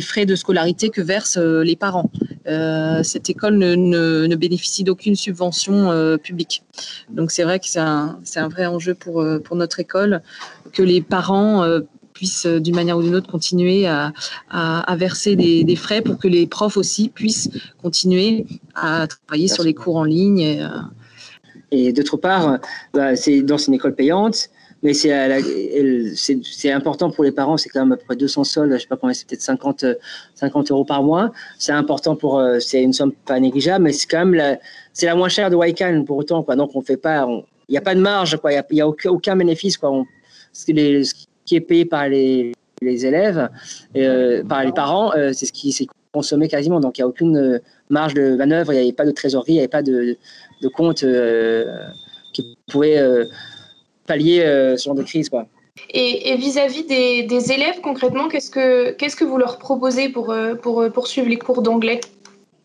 frais 0.00 0.24
de 0.24 0.36
scolarité 0.36 0.90
que 0.90 1.00
versent 1.00 1.36
les 1.36 1.74
parents. 1.74 2.12
Euh, 2.48 3.02
cette 3.02 3.28
école 3.30 3.58
ne, 3.58 4.34
bénéficie 4.36 4.84
d'aucune 4.84 5.16
subvention 5.16 5.90
euh, 5.90 6.16
publique. 6.16 6.62
Donc 7.10 7.30
c'est 7.30 7.42
vrai 7.42 7.58
que 7.58 7.66
c'est 7.68 7.78
un, 7.78 8.48
vrai 8.48 8.66
enjeu 8.66 8.94
pour, 8.94 9.24
pour 9.44 9.56
notre 9.56 9.80
école 9.80 10.22
que 10.72 10.82
les 10.82 11.00
parents 11.00 11.66
puissent 12.12 12.46
d'une 12.46 12.74
manière 12.74 12.96
ou 12.96 13.02
d'une 13.02 13.14
autre 13.14 13.30
continuer 13.30 13.86
à, 13.86 14.12
verser 14.96 15.36
des, 15.36 15.76
frais 15.76 16.02
pour 16.02 16.18
que 16.18 16.28
les 16.28 16.46
profs 16.46 16.76
aussi 16.76 17.08
puissent 17.08 17.50
continuer 17.82 18.46
à 18.74 19.06
travailler 19.06 19.48
sur 19.48 19.62
les 19.62 19.74
cours 19.74 19.96
en 19.96 20.04
ligne. 20.04 20.40
Et, 20.40 20.62
et 21.70 21.92
d'autre 21.92 22.16
part, 22.16 22.58
bah, 22.94 23.16
c'est 23.16 23.42
dans 23.42 23.58
une 23.58 23.74
école 23.74 23.94
payante, 23.94 24.50
mais 24.82 24.94
c'est 24.94 26.70
important 26.70 27.10
pour 27.10 27.24
les 27.24 27.32
parents, 27.32 27.56
c'est 27.56 27.68
quand 27.68 27.80
même 27.80 27.92
à 27.92 27.96
peu 27.96 28.04
près 28.04 28.16
200 28.16 28.44
sols, 28.44 28.72
je 28.72 28.78
sais 28.78 28.86
pas 28.86 28.96
combien, 28.96 29.12
c'est 29.14 29.26
peut-être 29.26 29.42
50, 29.42 29.84
50 30.34 30.70
euros 30.70 30.84
par 30.84 31.02
mois. 31.02 31.32
C'est 31.58 31.72
important 31.72 32.14
pour, 32.14 32.38
euh, 32.38 32.60
c'est 32.60 32.82
une 32.82 32.92
somme 32.92 33.12
pas 33.12 33.40
négligeable, 33.40 33.84
mais 33.84 33.92
c'est 33.92 34.06
quand 34.06 34.18
même 34.18 34.34
la, 34.34 34.58
c'est 34.92 35.06
la 35.06 35.14
moins 35.14 35.28
chère 35.28 35.50
de 35.50 35.56
Waikan 35.56 36.04
pour 36.06 36.18
autant. 36.18 36.44
Donc 36.56 36.70
on 36.74 36.82
fait 36.82 36.96
pas, 36.96 37.26
il 37.68 37.72
n'y 37.72 37.78
a 37.78 37.80
pas 37.80 37.94
de 37.94 38.00
marge. 38.00 38.38
Il 38.44 38.74
n'y 38.74 38.80
a, 38.80 38.88
aucun, 38.88 39.36
bénéfice, 39.36 39.78
ce, 40.52 40.64
qui 41.44 41.56
est 41.56 41.60
payé 41.60 41.84
par 41.84 42.08
les, 42.08 42.52
élèves, 42.80 43.48
euh, 43.96 44.44
par 44.44 44.64
les 44.64 44.72
parents, 44.72 45.12
euh, 45.14 45.32
c'est 45.32 45.46
ce 45.46 45.52
qui 45.52 45.72
s'est 45.72 45.86
consommé 46.12 46.48
quasiment. 46.48 46.80
Donc 46.80 46.98
il 46.98 47.00
n'y 47.00 47.04
a 47.04 47.08
aucune 47.08 47.60
marge 47.90 48.14
de 48.14 48.36
manœuvre, 48.36 48.72
il 48.72 48.76
n'y 48.76 48.82
avait 48.82 48.92
pas 48.92 49.06
de 49.06 49.10
trésorerie, 49.10 49.52
il 49.52 49.54
n'y 49.54 49.60
avait 49.60 49.68
pas 49.68 49.82
de, 49.82 50.16
compte 50.74 51.04
euh, 51.04 51.64
qui 52.32 52.56
pouvait 52.70 52.98
euh, 52.98 53.24
pallier 54.08 54.40
euh, 54.40 54.76
ce 54.76 54.84
genre 54.86 54.96
de 54.96 55.04
crise. 55.04 55.28
Quoi. 55.28 55.46
Et 55.94 56.34
vis-à-vis 56.36 56.82
-vis 56.82 56.88
des, 56.88 57.22
des, 57.22 57.52
élèves, 57.52 57.80
concrètement, 57.82 58.28
qu'est-ce 58.28 58.50
que, 58.50 58.92
qu'est-ce 58.92 59.14
que 59.14 59.24
vous 59.24 59.38
leur 59.38 59.58
proposez 59.58 60.08
pour, 60.08 60.34
pour 60.62 60.90
poursuivre 60.92 61.28
les 61.28 61.38
cours 61.38 61.62
d'anglais? 61.62 62.00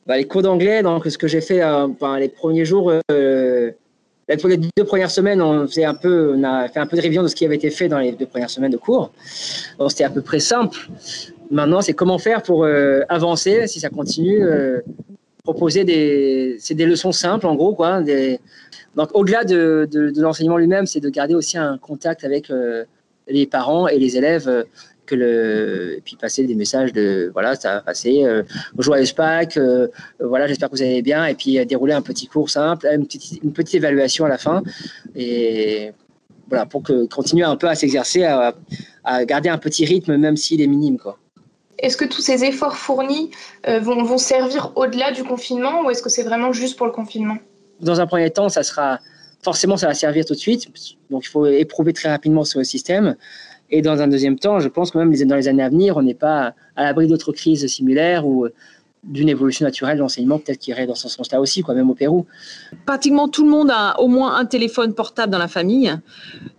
Bah, 0.06 0.18
Les 0.18 0.26
cours 0.26 0.42
d'anglais, 0.42 0.84
donc 0.84 1.06
ce 1.06 1.18
que 1.18 1.28
j'ai 1.28 1.42
fait 1.42 1.62
euh, 1.62 1.88
ben, 2.00 2.18
les 2.18 2.28
premiers 2.28 2.66
jours, 2.66 2.92
euh, 3.12 3.72
les 4.28 4.58
deux 4.78 4.84
premières 4.84 5.12
semaines, 5.12 5.42
on, 5.42 5.66
faisait 5.68 5.86
un 5.86 5.94
peu, 5.94 6.36
on 6.38 6.44
a 6.44 6.68
fait 6.68 6.80
un 6.80 6.88
peu 6.88 6.98
de 6.98 7.02
révision 7.02 7.24
de 7.24 7.28
ce 7.28 7.36
qui 7.36 7.46
avait 7.46 7.56
été 7.56 7.70
fait 7.70 7.88
dans 7.88 8.00
les 8.00 8.12
deux 8.12 8.26
premières 8.26 8.50
semaines 8.50 8.72
de 8.72 8.78
cours. 8.78 9.12
C'était 9.88 10.04
à 10.04 10.10
peu 10.10 10.22
près 10.22 10.40
simple. 10.40 10.78
Maintenant, 11.52 11.82
c'est 11.82 11.94
comment 11.94 12.18
faire 12.18 12.42
pour 12.42 12.66
euh, 12.66 13.02
avancer 13.10 13.68
si 13.68 13.80
ça 13.80 13.90
continue 13.90 14.46
proposer 15.44 15.84
des, 15.84 16.56
c'est 16.60 16.74
des 16.74 16.86
leçons 16.86 17.12
simples 17.12 17.46
en 17.48 17.56
gros 17.56 17.76
quoi. 17.76 18.02
Des, 18.02 18.40
donc 18.96 19.10
au-delà 19.14 19.44
de, 19.44 19.88
l'enseignement 20.18 20.58
lui-même, 20.58 20.86
c'est 20.86 21.00
de 21.00 21.10
garder 21.10 21.36
aussi 21.36 21.58
un 21.58 21.78
contact 21.78 22.24
avec 22.24 22.50
euh, 22.50 22.86
les 23.28 23.46
parents 23.46 23.88
et 23.88 24.00
les 24.00 24.18
élèves. 24.18 24.48
Euh, 24.48 24.64
que 25.06 25.98
et 25.98 26.02
puis 26.02 26.16
passer 26.16 26.46
des 26.46 26.56
messages 26.56 26.94
de 26.94 27.30
voilà, 27.34 27.56
ça 27.56 27.74
va 27.74 27.82
passer, 27.82 28.24
euh, 28.24 28.44
joyeux 28.78 29.06
Pâques, 29.14 29.58
euh, 29.58 29.90
voilà, 30.22 30.48
j'espère 30.48 30.70
que 30.70 30.78
vous 30.78 30.82
allez 30.82 31.02
bien, 31.02 31.26
et 31.26 31.34
puis 31.34 31.64
dérouler 31.66 31.92
un 31.92 32.02
petit 32.02 32.28
cours 32.28 32.50
simple, 32.50 32.88
une 32.90 33.06
petite, 33.06 33.76
évaluation 33.76 34.24
à 34.24 34.30
la 34.30 34.38
fin, 34.38 34.64
et 35.14 35.92
voilà, 36.48 36.66
pour 36.66 36.84
que 36.84 37.06
continuer 37.08 37.44
un 37.44 37.58
peu 37.58 37.68
à 37.68 37.76
s'exercer, 37.76 38.24
à, 38.24 39.26
garder 39.26 39.50
un 39.50 39.58
petit 39.58 39.84
rythme, 39.84 40.16
même 40.16 40.38
s'il 40.38 40.62
est 40.62 40.68
minime, 40.68 40.98
quoi. 40.98 41.18
Est-ce 41.80 41.98
que 41.98 42.06
tous 42.06 42.22
ces 42.22 42.46
efforts 42.46 42.78
fournis 42.78 43.30
vont, 43.68 44.18
servir 44.18 44.72
au-delà 44.76 45.12
du 45.12 45.26
confinement 45.26 45.84
ou 45.84 45.90
est-ce 45.90 46.02
que 46.02 46.10
c'est 46.10 46.24
vraiment 46.24 46.54
juste 46.54 46.78
pour 46.78 46.86
le 46.86 46.94
confinement? 46.94 47.40
Dans 47.82 48.00
un 48.00 48.08
premier 48.08 48.30
temps, 48.30 48.50
ça 48.50 48.64
sera 48.64 49.00
forcément 49.44 49.78
ça 49.78 49.88
va 49.88 49.94
servir 49.94 50.26
tout 50.26 50.34
de 50.34 50.40
suite. 50.40 50.68
Donc 51.10 51.26
il 51.26 51.30
faut 51.30 51.46
éprouver 51.46 51.94
très 51.94 52.10
rapidement 52.10 52.44
ce 52.44 52.64
système. 52.64 53.16
Et 53.70 53.82
dans 53.82 54.02
un 54.02 54.08
deuxième 54.08 54.38
temps, 54.38 54.60
je 54.60 54.68
pense 54.68 54.92
que 54.92 54.98
même 54.98 55.14
dans 55.14 55.36
les 55.36 55.48
années 55.48 55.64
à 55.64 55.70
venir, 55.70 55.98
on 55.98 56.04
n'est 56.04 56.14
pas 56.14 56.54
à 56.76 56.84
l'abri 56.84 57.08
d'autres 57.08 57.32
crises 57.32 57.66
similaires 57.68 58.26
où 58.26 58.48
d'une 59.04 59.30
évolution 59.30 59.66
naturelle 59.66 59.98
de 59.98 60.02
l'enseignement, 60.02 60.40
peut-être 60.40 60.60
qu'il 60.60 60.72
irait 60.72 60.88
dans 60.88 60.96
ce 60.96 61.10
sens-là 61.10 61.42
aussi, 61.42 61.62
quoi, 61.62 61.74
même 61.74 61.90
au 61.90 61.94
Pérou. 61.94 62.26
Pratiquement 62.86 63.28
tout 63.28 63.44
le 63.44 63.50
monde 63.50 63.70
a 63.72 64.00
au 64.00 64.08
moins 64.08 64.36
un 64.36 64.46
téléphone 64.46 64.94
portable 64.94 65.32
dans 65.32 65.40
la 65.40 65.48
famille, 65.48 65.94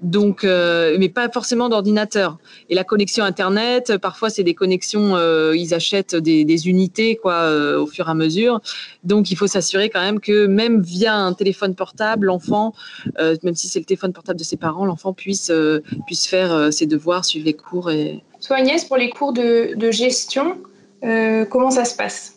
donc, 0.03 0.45
euh, 0.45 0.97
mais 0.99 1.09
pas 1.09 1.29
forcément 1.31 1.69
d'ordinateur. 1.69 2.39
Et 2.69 2.75
la 2.75 2.85
connexion 2.85 3.25
Internet, 3.25 3.97
parfois 3.99 4.31
c'est 4.31 4.43
des 4.43 4.55
connexions, 4.55 5.17
euh, 5.17 5.57
ils 5.57 5.73
achètent 5.75 6.17
des, 6.17 6.45
des 6.45 6.69
unités 6.69 7.17
quoi, 7.17 7.35
euh, 7.35 7.81
au 7.81 7.87
fur 7.87 8.09
et 8.09 8.11
à 8.11 8.15
mesure. 8.15 8.61
Donc 9.05 9.31
il 9.31 9.37
faut 9.37 9.47
s'assurer 9.47 9.89
quand 9.89 10.03
même 10.03 10.21
que 10.21 10.47
même 10.47 10.83
via 10.83 11.15
un 11.17 11.33
téléphone 11.33 11.75
portable, 11.75 12.27
l'enfant, 12.27 12.75
euh, 13.19 13.37
même 13.43 13.55
si 13.55 13.69
c'est 13.69 13.79
le 13.79 13.85
téléphone 13.85 14.13
portable 14.13 14.39
de 14.39 14.45
ses 14.45 14.57
parents, 14.57 14.85
l'enfant 14.85 15.13
puisse, 15.13 15.51
euh, 15.51 15.81
puisse 16.07 16.27
faire 16.27 16.53
euh, 16.53 16.71
ses 16.71 16.87
devoirs, 16.87 17.25
suivre 17.25 17.47
les 17.47 17.55
cours 17.55 17.91
et, 17.91 18.23
Toi, 18.47 18.57
Agnès, 18.57 18.85
pour 18.85 18.97
les 18.97 19.11
cours 19.11 19.33
de, 19.33 19.75
de 19.77 19.91
gestion, 19.91 20.59
euh, 21.05 21.45
comment 21.45 21.71
ça 21.71 21.85
se 21.85 21.95
passe? 21.95 22.37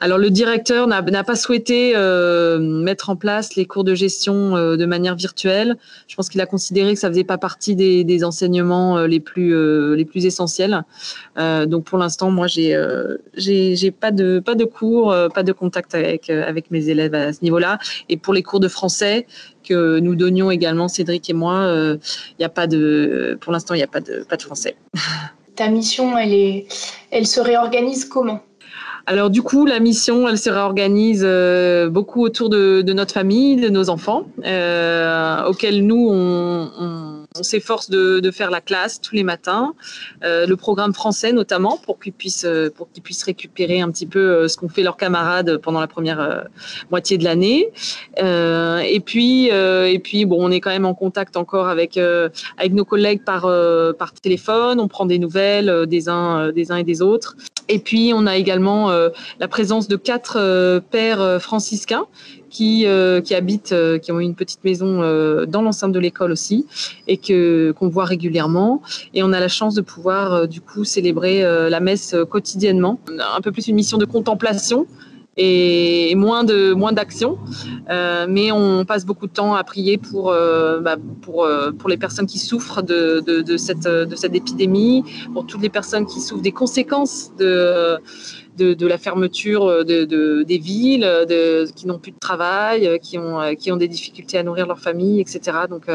Alors 0.00 0.18
le 0.18 0.30
directeur 0.30 0.86
n'a 0.86 1.24
pas 1.24 1.36
souhaité 1.36 1.92
euh, 1.94 2.58
mettre 2.58 3.10
en 3.10 3.16
place 3.16 3.54
les 3.54 3.66
cours 3.66 3.84
de 3.84 3.94
gestion 3.94 4.56
euh, 4.56 4.76
de 4.76 4.86
manière 4.86 5.14
virtuelle. 5.14 5.76
Je 6.08 6.16
pense 6.16 6.28
qu'il 6.28 6.40
a 6.40 6.46
considéré 6.46 6.94
que 6.94 7.00
ça 7.00 7.08
faisait 7.08 7.24
pas 7.24 7.38
partie 7.38 7.76
des, 7.76 8.24
enseignements 8.24 9.06
les 9.06 9.20
plus 9.20 10.24
essentiels. 10.24 10.82
Donc 11.36 11.84
pour 11.84 11.98
l'instant, 11.98 12.30
moi 12.30 12.48
j'ai 12.48 12.76
j'ai 13.36 13.90
pas 13.92 14.10
de 14.10 14.64
cours, 14.64 15.14
pas 15.32 15.42
de 15.44 15.52
contact 15.52 15.94
avec 15.94 16.70
mes 16.70 16.88
élèves 16.88 17.14
à 17.14 17.32
ce 17.32 17.42
niveau-là. 17.42 17.78
Et 18.08 18.16
pour 18.16 18.34
les 18.34 18.42
cours 18.42 18.60
de 18.60 18.68
français 18.68 19.26
que 19.62 20.00
nous 20.00 20.16
donnions 20.16 20.50
également 20.50 20.88
Cédric 20.88 21.30
et 21.30 21.34
moi, 21.34 21.96
il 22.38 22.44
a 22.44 22.48
pas 22.48 22.66
de 22.66 23.38
pour 23.40 23.52
l'instant 23.52 23.74
il 23.74 23.78
n'y 23.78 23.84
a 23.84 23.88
pas 23.88 24.00
de 24.00 24.24
pas 24.28 24.36
de 24.36 24.42
français. 24.42 24.76
Ta 25.58 25.66
mission, 25.66 26.16
elle, 26.16 26.34
est, 26.34 26.66
elle 27.10 27.26
se 27.26 27.40
réorganise 27.40 28.04
comment? 28.04 28.38
Alors 29.06 29.28
du 29.28 29.42
coup, 29.42 29.66
la 29.66 29.80
mission, 29.80 30.28
elle 30.28 30.38
se 30.38 30.50
réorganise 30.50 31.24
euh, 31.26 31.88
beaucoup 31.88 32.22
autour 32.22 32.48
de, 32.48 32.84
notre 32.92 33.12
famille, 33.12 33.56
de 33.56 33.68
nos 33.68 33.90
enfants, 33.90 34.26
euh, 34.44 35.44
auxquels 35.46 35.84
nous, 35.84 36.10
on, 36.12 37.17
on 37.38 37.42
s'efforce 37.42 37.90
de, 37.90 38.30
faire 38.30 38.50
la 38.50 38.60
classe 38.60 39.00
tous 39.00 39.14
les 39.14 39.22
matins, 39.22 39.74
euh, 40.22 40.46
le 40.46 40.56
programme 40.56 40.92
français 40.92 41.32
notamment, 41.32 41.78
pour 41.78 41.98
qu'ils 41.98 42.12
puissent, 42.12 42.44
euh, 42.44 42.70
récupérer 43.24 43.80
un 43.80 43.90
petit 43.90 44.06
peu 44.06 44.18
euh, 44.18 44.48
ce 44.48 44.56
qu'ont 44.56 44.68
fait 44.68 44.82
leurs 44.82 44.96
camarades 44.96 45.56
pendant 45.58 45.80
la 45.80 45.86
première 45.86 46.46
moitié 46.90 47.16
de 47.18 47.24
l'année. 47.24 47.70
Et 48.18 49.00
puis, 49.00 49.46
et 49.46 49.98
puis, 50.02 50.24
bon, 50.24 50.36
on 50.40 50.50
est 50.50 50.60
quand 50.60 50.70
même 50.70 50.84
en 50.84 50.94
contact 50.94 51.36
encore 51.36 51.68
avec 51.68 51.98
nos 51.98 52.84
collègues 52.84 53.24
par 53.24 54.12
téléphone. 54.22 54.80
On 54.80 54.88
prend 54.88 55.06
des 55.06 55.18
nouvelles 55.18 55.86
des 55.86 56.08
uns 56.08 56.52
des 56.52 56.70
uns 56.72 56.76
et 56.76 56.84
des 56.84 57.02
autres. 57.02 57.36
Et 57.68 57.78
puis, 57.78 58.12
on 58.14 58.26
a 58.26 58.36
également 58.36 58.90
la 58.90 59.48
présence 59.48 59.88
de 59.88 59.96
quatre 59.96 60.80
pères 60.90 61.40
franciscains 61.40 62.06
qui, 62.50 62.86
euh, 62.86 63.20
qui 63.20 63.34
habitent, 63.34 63.72
euh, 63.72 63.98
qui 63.98 64.12
ont 64.12 64.20
une 64.20 64.34
petite 64.34 64.64
maison 64.64 65.02
euh, 65.02 65.46
dans 65.46 65.62
l'enceinte 65.62 65.92
de 65.92 65.98
l'école 65.98 66.32
aussi, 66.32 66.66
et 67.06 67.16
que 67.16 67.72
qu'on 67.72 67.88
voit 67.88 68.04
régulièrement. 68.04 68.82
Et 69.14 69.22
on 69.22 69.32
a 69.32 69.40
la 69.40 69.48
chance 69.48 69.74
de 69.74 69.80
pouvoir 69.80 70.48
du 70.48 70.60
coup 70.60 70.84
célébrer 70.84 71.42
la 71.42 71.80
messe 71.80 72.14
quotidiennement. 72.30 72.98
On 73.12 73.18
a 73.18 73.36
un 73.36 73.40
peu 73.40 73.52
plus 73.52 73.68
une 73.68 73.76
mission 73.76 73.98
de 73.98 74.04
contemplation 74.04 74.86
et 75.38 76.14
moins 76.16 76.42
de 76.42 76.72
moins 76.72 76.92
d'action, 76.92 77.38
euh, 77.90 78.26
mais 78.28 78.50
on 78.50 78.84
passe 78.84 79.06
beaucoup 79.06 79.28
de 79.28 79.32
temps 79.32 79.54
à 79.54 79.62
prier 79.62 79.96
pour 79.96 80.30
euh, 80.30 80.80
bah, 80.80 80.96
euh, 81.28 81.70
pour 81.70 81.88
les 81.88 81.96
personnes 81.96 82.26
qui 82.26 82.40
souffrent 82.40 82.82
de, 82.82 83.22
cette 83.56 83.86
de 83.86 84.16
cette 84.16 84.34
épidémie, 84.34 85.04
pour 85.32 85.46
toutes 85.46 85.62
les 85.62 85.68
personnes 85.68 86.06
qui 86.06 86.20
souffrent 86.20 86.42
des 86.42 86.52
conséquences 86.52 87.30
de 87.38 87.98
de, 88.58 88.86
la 88.88 88.98
fermeture 88.98 89.84
de, 89.84 90.04
de 90.04 90.42
des 90.42 90.58
villes, 90.58 91.08
qui 91.76 91.86
n'ont 91.86 92.00
plus 92.00 92.10
de 92.10 92.18
travail, 92.18 92.98
qui 93.00 93.16
ont 93.16 93.54
qui 93.54 93.70
ont 93.70 93.76
des 93.76 93.86
difficultés 93.86 94.38
à 94.38 94.42
nourrir 94.42 94.66
leur 94.66 94.80
famille, 94.80 95.20
etc. 95.20 95.40
Donc 95.70 95.86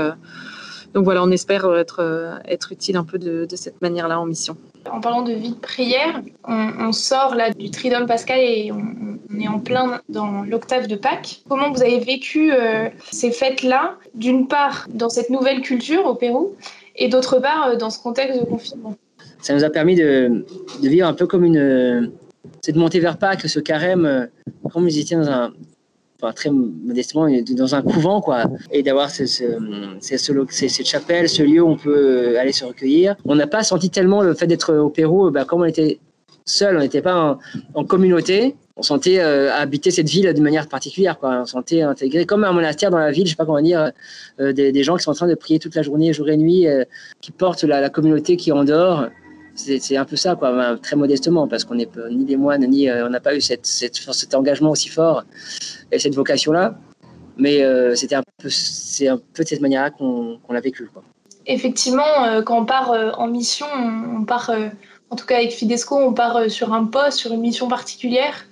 donc 0.93 1.03
voilà, 1.03 1.21
on 1.23 1.31
espère 1.31 1.65
être, 1.75 2.39
être 2.45 2.71
utile 2.71 2.95
un 2.95 3.03
peu 3.03 3.17
de 3.17 3.55
cette 3.55 3.81
manière-là 3.81 4.21
en 4.21 4.25
mission. 4.25 4.55
En 4.91 4.99
parlant 4.99 5.21
de 5.21 5.33
vie 5.33 5.51
de 5.51 5.55
prière, 5.55 6.21
on, 6.47 6.91
sort 6.91 7.35
là 7.35 7.51
du 7.51 7.71
Triduum 7.71 8.05
Pascal 8.05 8.39
et 8.39 8.71
on, 8.71 9.39
est 9.39 9.47
en 9.47 9.59
plein 9.59 10.01
dans 10.09 10.43
l'octave 10.43 10.87
de 10.87 10.95
Pâques. 10.95 11.41
Comment 11.49 11.71
vous 11.71 11.81
avez 11.81 11.99
vécu 11.99 12.51
euh, 12.51 12.89
ces 13.11 13.31
fêtes-là, 13.31 13.95
d'une 14.13 14.47
part 14.47 14.87
dans 14.93 15.09
cette 15.09 15.29
nouvelle 15.29 15.61
culture 15.61 16.05
au 16.05 16.15
Pérou 16.15 16.55
et 16.95 17.07
d'autre 17.07 17.39
part 17.39 17.69
euh, 17.69 17.75
dans 17.75 17.89
ce 17.89 17.99
contexte 17.99 18.39
de 18.39 18.45
confinement? 18.45 18.95
Ça 19.41 19.53
nous 19.53 19.63
a 19.63 19.69
permis 19.69 19.95
de, 19.95 20.45
vivre 20.81 21.07
un 21.07 21.13
peu 21.13 21.27
comme 21.27 21.43
une... 21.43 22.11
C'est 22.61 22.73
de 22.73 22.79
monter 22.79 22.99
vers 22.99 23.17
Pâques, 23.17 23.47
ce 23.47 23.59
carême, 23.59 24.05
euh, 24.05 24.25
comme 24.71 24.83
vous 24.83 24.97
étiez 24.99 25.17
dans 25.17 25.29
un, 25.29 25.53
très 26.31 26.49
modestement 26.49 27.27
dans 27.51 27.75
un 27.75 27.81
couvent 27.81 28.21
quoi. 28.21 28.45
Et 28.71 28.83
d'avoir 28.83 29.09
ce, 29.09 29.25
ce, 29.25 29.43
ce, 29.99 30.17
ce, 30.17 30.67
cette 30.67 30.87
chapelle 30.87 31.27
ce 31.27 31.43
lieu 31.43 31.61
où 31.61 31.69
on 31.69 31.77
peut 31.77 32.37
aller 32.39 32.53
se 32.53 32.63
recueillir. 32.63 33.15
On 33.25 33.35
n'a 33.35 33.47
pas 33.47 33.63
senti 33.63 33.89
tellement 33.89 34.21
le 34.21 34.33
fait 34.33 34.47
d'être 34.47 34.73
au 34.73 34.89
Pérou 34.89 35.31
bah, 35.31 35.43
comme 35.43 35.61
on 35.61 35.65
était 35.65 35.99
seul 36.45 36.77
on 36.77 36.79
n'était 36.79 37.01
pas 37.01 37.37
en, 37.73 37.83
communauté. 37.85 38.55
On 38.75 38.81
sentait 38.81 39.19
euh, 39.19 39.53
habiter 39.53 39.91
cette 39.91 40.09
ville 40.09 40.33
de 40.33 40.41
manière 40.41 40.67
particulière 40.67 41.19
quoi. 41.19 41.41
On 41.41 41.45
sentait 41.45 41.81
intégré 41.81 42.25
comme 42.25 42.43
un 42.43 42.53
monastère 42.53 42.89
dans 42.89 42.97
la 42.97 43.11
ville 43.11 43.25
je 43.25 43.31
sais 43.31 43.35
pas 43.35 43.45
comment 43.45 43.61
dire 43.61 43.91
euh, 44.39 44.53
des, 44.53 44.71
des, 44.71 44.83
gens 44.83 44.95
qui 44.95 45.03
sont 45.03 45.11
en 45.11 45.15
train 45.15 45.27
de 45.27 45.35
prier 45.35 45.59
toute 45.59 45.75
la 45.75 45.81
journée 45.81 46.13
jour 46.13 46.29
et 46.29 46.37
nuit 46.37 46.67
euh, 46.67 46.83
qui 47.21 47.31
portent 47.31 47.63
la, 47.63 47.81
la 47.81 47.89
communauté 47.89 48.37
qui 48.37 48.51
en 48.51 48.63
dehors 48.63 49.09
c'est 49.55 49.97
un 49.97 50.05
peu 50.05 50.15
ça, 50.15 50.35
quoi, 50.35 50.77
très 50.81 50.95
modestement, 50.95 51.47
parce 51.47 51.63
qu'on 51.63 51.75
n'est 51.75 51.89
ni 52.11 52.25
des 52.25 52.37
moines, 52.37 52.65
ni 52.65 52.89
euh, 52.89 53.05
on 53.05 53.09
n'a 53.09 53.19
pas 53.19 53.35
eu 53.35 53.41
cet 53.41 54.35
engagement 54.35 54.71
aussi 54.71 54.89
fort 54.89 55.23
et 55.91 55.99
cette 55.99 56.15
vocation-là. 56.15 56.75
Mais 57.37 57.63
euh, 57.63 57.95
c'était 57.95 58.15
un 58.15 58.23
peu, 58.41 58.49
c'est 58.49 59.07
un 59.07 59.17
peu 59.17 59.43
de 59.43 59.47
cette 59.47 59.61
manière-là 59.61 59.91
qu'on 59.91 60.39
qu 60.47 60.53
l'a 60.53 60.61
vécu. 60.61 60.89
Quoi. 60.93 61.03
Effectivement, 61.45 62.25
euh, 62.25 62.41
quand 62.41 62.59
on 62.61 62.65
part 62.65 62.91
en 63.17 63.27
mission, 63.27 63.65
on 63.75 64.23
part, 64.23 64.51
en 65.09 65.15
tout 65.15 65.25
cas 65.25 65.37
avec 65.37 65.51
Fidesco, 65.51 65.97
on 65.97 66.13
part 66.13 66.49
sur 66.49 66.73
un 66.73 66.85
poste, 66.85 67.17
sur 67.17 67.33
une 67.33 67.41
mission 67.41 67.67
particulière. 67.67 68.45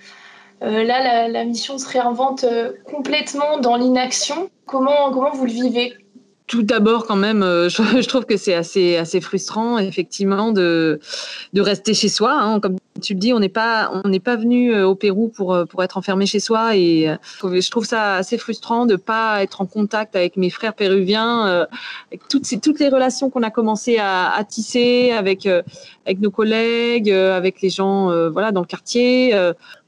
là, 0.61 0.83
la, 0.83 1.27
la, 1.27 1.45
mission 1.45 1.77
se 1.77 1.87
réinvente 1.87 2.45
complètement 2.85 3.59
dans 3.59 3.75
l'inaction. 3.75 4.49
Comment, 4.65 5.11
comment 5.11 5.31
vous 5.31 5.45
le 5.45 5.51
vivez? 5.51 5.93
Tout 6.51 6.63
d'abord, 6.63 7.05
quand 7.05 7.15
même, 7.15 7.43
euh, 7.43 7.69
je, 7.69 8.07
trouve 8.09 8.25
que 8.25 8.35
c'est 8.35 8.53
assez, 8.53 9.21
frustrant, 9.21 9.77
effectivement, 9.77 10.51
de, 10.51 10.99
rester 11.55 11.93
chez 11.93 12.09
soi. 12.09 12.33
Hein. 12.33 12.59
Comme 12.59 12.75
tu 13.01 13.13
le 13.13 13.19
dis, 13.19 13.31
on 13.31 13.39
n'est 13.39 13.47
pas, 13.47 13.89
venu 14.35 14.75
euh, 14.75 14.85
au 14.85 14.93
Pérou 14.93 15.29
pour, 15.29 15.53
euh, 15.53 15.63
pour 15.63 15.81
être 15.81 15.97
enfermé 15.97 16.25
chez 16.25 16.41
soi, 16.41 16.75
et 16.75 17.07
je 17.41 17.71
trouve 17.71 17.85
ça 17.85 18.15
assez 18.15 18.37
frustrant 18.37 18.85
de 18.85 18.97
pas 18.97 19.41
être 19.41 19.61
en 19.61 19.65
contact 19.65 20.13
avec 20.17 20.35
mes 20.35 20.49
frères 20.49 20.73
péruviens, 20.73 21.67
avec 22.11 22.27
toutes 22.27 22.79
les 22.79 22.89
relations 22.89 23.29
qu'on 23.29 23.43
a 23.43 23.49
commencé 23.49 23.97
à, 23.97 24.45
tisser 24.47 25.11
avec, 25.11 25.47
nos 26.19 26.31
collègues, 26.31 27.11
avec 27.11 27.61
les 27.61 27.69
gens, 27.69 28.07
dans 28.07 28.59
le 28.59 28.65
quartier. 28.65 29.33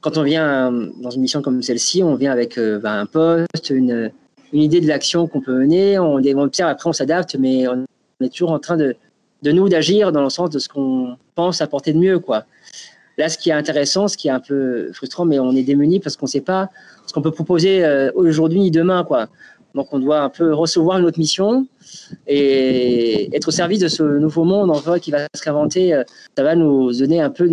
Quand 0.00 0.16
on 0.16 0.22
vient 0.22 0.72
dans 1.02 1.10
une 1.10 1.20
mission 1.20 1.42
comme 1.42 1.60
celle-ci, 1.60 2.02
on 2.02 2.14
vient 2.14 2.32
avec 2.32 2.58
ben, 2.58 3.00
un 3.00 3.06
poste, 3.06 3.68
une 3.68 4.10
une 4.54 4.62
idée 4.62 4.80
de 4.80 4.86
l'action 4.86 5.26
qu'on 5.26 5.40
peut 5.40 5.52
mener. 5.52 5.98
On, 5.98 6.16
observe, 6.38 6.70
après 6.70 6.88
on 6.88 6.92
s'adapte, 6.92 7.36
mais 7.38 7.66
on 7.68 7.84
est 8.20 8.32
toujours 8.32 8.52
en 8.52 8.60
train 8.60 8.76
de, 8.76 8.96
de 9.42 9.52
nous 9.52 9.68
d'agir 9.68 10.12
dans 10.12 10.22
le 10.22 10.30
sens 10.30 10.48
de 10.48 10.58
ce 10.58 10.68
qu'on 10.68 11.16
pense 11.34 11.60
apporter 11.60 11.92
de 11.92 11.98
mieux. 11.98 12.20
Quoi. 12.20 12.44
Là, 13.18 13.28
ce 13.28 13.36
qui 13.36 13.50
est 13.50 13.52
intéressant, 13.52 14.06
ce 14.06 14.16
qui 14.16 14.28
est 14.28 14.30
un 14.30 14.40
peu 14.40 14.92
frustrant, 14.92 15.24
mais 15.24 15.40
on 15.40 15.54
est 15.54 15.64
démuni 15.64 15.98
parce 15.98 16.16
qu'on 16.16 16.26
ne 16.26 16.30
sait 16.30 16.40
pas 16.40 16.70
ce 17.04 17.12
qu'on 17.12 17.20
peut 17.20 17.32
proposer 17.32 17.84
euh, 17.84 18.10
aujourd'hui 18.14 18.60
ni 18.60 18.70
demain. 18.70 19.02
Quoi. 19.02 19.28
Donc 19.74 19.88
on 19.92 19.98
doit 19.98 20.20
un 20.20 20.30
peu 20.30 20.54
recevoir 20.54 20.98
une 20.98 21.04
autre 21.04 21.18
mission 21.18 21.66
et 22.28 23.34
être 23.36 23.48
au 23.48 23.50
service 23.50 23.80
de 23.80 23.88
ce 23.88 24.04
nouveau 24.04 24.44
monde 24.44 24.70
en 24.70 24.74
fait, 24.74 25.00
qui 25.00 25.10
va 25.10 25.26
se 25.34 25.42
réinventer. 25.42 26.00
Ça 26.36 26.44
va 26.44 26.54
nous 26.54 26.92
donner 26.92 27.20
un 27.20 27.30
peu 27.30 27.48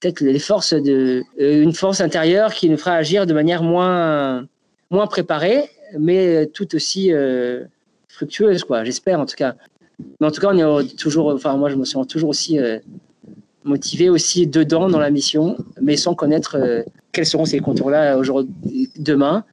peut-être 0.00 0.20
les 0.20 0.38
forces 0.38 0.74
de, 0.74 1.22
une 1.38 1.72
force 1.72 2.02
intérieure 2.02 2.52
qui 2.52 2.68
nous 2.68 2.76
fera 2.76 2.92
agir 2.92 3.24
de 3.24 3.32
manière 3.32 3.62
moins, 3.62 4.46
moins 4.90 5.06
préparée 5.06 5.70
mais 5.98 6.46
tout 6.46 6.74
aussi 6.74 7.12
euh, 7.12 7.64
fructueuse, 8.08 8.64
quoi. 8.64 8.84
J'espère 8.84 9.20
en 9.20 9.26
tout 9.26 9.36
cas. 9.36 9.54
Mais 10.20 10.26
en 10.26 10.30
tout 10.30 10.40
cas, 10.40 10.48
on 10.52 10.80
est 10.80 10.96
toujours, 10.96 11.34
enfin 11.34 11.56
moi 11.56 11.68
je 11.68 11.76
me 11.76 11.84
sens 11.84 12.06
toujours 12.06 12.30
aussi 12.30 12.58
euh, 12.58 12.78
motivé 13.64 14.08
aussi 14.08 14.46
dedans 14.46 14.88
dans 14.88 14.98
la 14.98 15.10
mission, 15.10 15.56
mais 15.80 15.96
sans 15.96 16.14
connaître 16.14 16.56
euh, 16.56 16.82
quels 17.12 17.26
seront 17.26 17.44
ces 17.44 17.60
contours-là 17.60 18.16
aujourd'hui, 18.16 18.90
demain. 18.96 19.44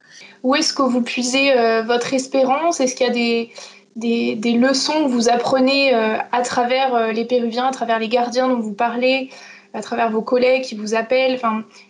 Où 0.42 0.54
est-ce 0.54 0.72
que 0.72 0.82
vous 0.82 1.02
puisez 1.02 1.56
euh, 1.56 1.82
votre 1.82 2.14
espérance? 2.14 2.80
Est-ce 2.80 2.94
qu'il 2.94 3.06
y 3.06 3.10
a 3.10 3.50
des, 3.96 4.36
des, 4.36 4.52
leçons 4.52 5.04
que 5.04 5.08
vous 5.08 5.28
apprenez 5.28 5.94
euh, 5.94 6.16
à 6.32 6.42
travers 6.42 7.12
les 7.12 7.24
Péruviens, 7.24 7.66
à 7.66 7.72
travers 7.72 7.98
les 7.98 8.08
gardiens 8.08 8.48
dont 8.48 8.60
vous 8.60 8.74
parlez, 8.74 9.30
à 9.74 9.82
travers 9.82 10.10
vos 10.10 10.22
collègues 10.22 10.62
qui 10.62 10.74
vous 10.74 10.94
appellent? 10.94 11.38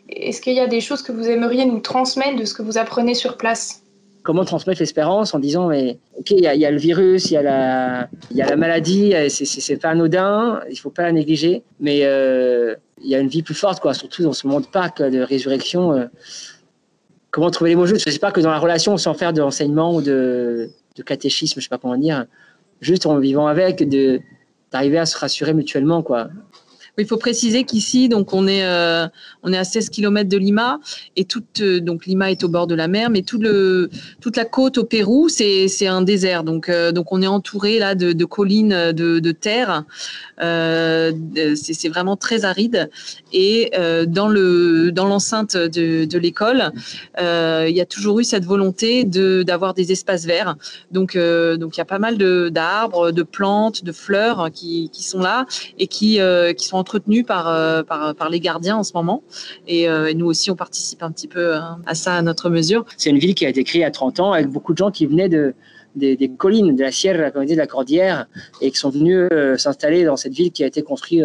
Est-ce 0.08 0.40
qu'il 0.40 0.54
y 0.54 0.60
a 0.60 0.66
des 0.66 0.80
choses 0.80 1.02
que 1.02 1.12
vous 1.12 1.28
aimeriez 1.28 1.66
nous 1.66 1.80
transmettre 1.80 2.36
de 2.36 2.44
ce 2.44 2.54
que 2.54 2.62
vous 2.62 2.78
apprenez 2.78 3.14
sur 3.14 3.36
place? 3.36 3.82
Comment 4.22 4.44
transmettre 4.44 4.80
l'espérance 4.80 5.34
en 5.34 5.38
disant 5.38 5.68
mais 5.68 5.98
ok 6.18 6.30
il 6.32 6.40
y, 6.40 6.46
a 6.46 6.70
le 6.70 6.76
virus 6.76 7.30
il 7.30 7.34
y 7.34 7.36
a 7.36 7.42
la 7.42 8.08
il 8.30 8.36
y 8.36 8.42
a 8.42 8.46
la 8.46 8.56
maladie 8.56 9.14
c'est 9.28 9.76
pas 9.76 9.90
anodin 9.90 10.60
il 10.70 10.76
faut 10.76 10.90
pas 10.90 11.02
la 11.02 11.12
négliger 11.12 11.62
mais 11.80 12.00
euh, 12.02 12.74
il 13.02 13.10
y 13.10 13.14
a 13.14 13.18
une 13.18 13.28
vie 13.28 13.42
plus 13.42 13.54
forte, 13.54 13.80
quoi, 13.80 13.94
surtout 13.94 14.22
dans 14.22 14.32
ce 14.32 14.46
monde 14.46 14.66
Pâques 14.70 15.02
de 15.02 15.20
résurrection. 15.20 16.08
comment 17.30 17.50
trouver 17.50 17.70
les 17.70 17.76
mots 17.76 17.86
justes? 17.86 18.04
Je 18.06 18.12
sais 18.12 18.18
pas 18.18 18.32
que 18.32 18.40
dans 18.40 18.50
la 18.50 18.58
relation, 18.58 18.96
sans 18.96 19.14
faire 19.14 19.32
de 19.32 19.40
l'enseignement 19.40 19.94
ou 19.94 20.02
de, 20.02 20.70
de, 20.96 21.02
catéchisme, 21.02 21.60
je 21.60 21.64
sais 21.64 21.68
pas 21.68 21.78
comment 21.78 21.96
dire, 21.96 22.26
juste 22.80 23.06
en 23.06 23.18
vivant 23.18 23.46
avec, 23.46 23.88
d'arriver 24.72 24.98
à 24.98 25.06
se 25.06 25.16
rassurer 25.18 25.54
mutuellement, 25.54 26.02
quoi. 26.02 26.28
Il 26.98 27.06
faut 27.06 27.16
préciser 27.16 27.62
qu'ici, 27.62 28.08
donc 28.08 28.34
on 28.34 28.48
est 28.48 28.64
euh, 28.64 29.06
on 29.44 29.52
est 29.52 29.56
à 29.56 29.62
16 29.62 29.88
km 29.90 30.28
de 30.28 30.36
Lima 30.36 30.80
et 31.14 31.24
toute 31.24 31.60
euh, 31.60 31.78
donc 31.78 32.06
Lima 32.06 32.32
est 32.32 32.42
au 32.42 32.48
bord 32.48 32.66
de 32.66 32.74
la 32.74 32.88
mer, 32.88 33.08
mais 33.08 33.22
tout 33.22 33.38
le 33.38 33.88
toute 34.20 34.36
la 34.36 34.44
côte 34.44 34.78
au 34.78 34.84
Pérou 34.84 35.28
c'est 35.28 35.86
un 35.86 36.02
désert. 36.02 36.42
Donc 36.42 36.68
euh, 36.68 36.90
donc 36.90 37.12
on 37.12 37.22
est 37.22 37.28
entouré 37.28 37.78
là 37.78 37.94
de, 37.94 38.24
collines 38.24 38.92
de, 38.92 39.20
de 39.20 39.32
terre. 39.32 39.84
c'est 40.40 41.88
vraiment 41.88 42.16
très 42.16 42.44
aride 42.44 42.90
et 43.32 43.70
dans 44.08 44.28
le 44.28 44.90
dans 44.90 45.06
l'enceinte 45.06 45.56
de, 45.56 46.04
de 46.04 46.18
l'école, 46.18 46.72
il 47.16 47.76
y 47.76 47.80
a 47.80 47.86
toujours 47.86 48.18
eu 48.18 48.24
cette 48.24 48.44
volonté 48.44 49.04
de 49.04 49.44
d'avoir 49.44 49.72
des 49.72 49.92
espaces 49.92 50.26
verts. 50.26 50.56
Donc 50.90 51.16
donc 51.16 51.76
il 51.76 51.78
y 51.78 51.80
a 51.80 51.84
pas 51.84 52.00
mal 52.00 52.18
de 52.18 52.48
d'arbres, 52.48 53.12
de 53.12 53.22
plantes, 53.22 53.84
de 53.84 53.92
fleurs 53.92 54.50
qui 54.52 54.90
qui 54.92 55.04
sont 55.04 55.20
là 55.20 55.46
et 55.78 55.86
qui 55.86 56.18
qui 56.56 56.66
sont 56.66 56.87
entretenu 56.88 57.22
par, 57.22 57.48
euh, 57.48 57.82
par, 57.82 58.14
par, 58.14 58.30
les 58.30 58.40
gardiens 58.40 58.78
en 58.78 58.82
ce 58.82 58.92
moment. 58.94 59.22
Euh, 59.70 60.06
et, 60.06 60.14
nous 60.14 60.26
aussi, 60.26 60.50
on 60.50 60.56
participe 60.56 61.02
un 61.02 61.10
petit 61.10 61.28
peu 61.28 61.54
hein, 61.54 61.80
à 61.86 61.94
ça 61.94 62.14
à 62.14 62.22
notre 62.22 62.48
mesure. 62.48 62.86
C'est 62.96 63.10
une 63.10 63.18
ville 63.18 63.34
qui 63.34 63.44
a 63.44 63.50
été 63.50 63.62
créée 63.62 63.80
il 63.80 63.82
y 63.82 63.86
a 63.86 63.90
30 63.90 64.20
ans 64.20 64.32
avec 64.32 64.48
beaucoup 64.48 64.72
de 64.72 64.78
gens 64.78 64.90
qui 64.90 65.04
venaient 65.04 65.28
de, 65.28 65.54
des, 65.94 66.30
collines, 66.36 66.74
de 66.74 66.82
la 66.82 66.90
Sierra, 66.90 67.30
de 67.30 67.54
la 67.54 67.66
Cordillère, 67.66 68.26
et 68.62 68.70
qui 68.70 68.78
sont 68.78 68.88
venus 68.88 69.28
euh, 69.32 69.58
s'installer 69.58 70.04
dans 70.04 70.16
cette 70.16 70.32
ville 70.32 70.50
qui 70.50 70.64
a 70.64 70.66
été 70.66 70.82
construite, 70.82 71.24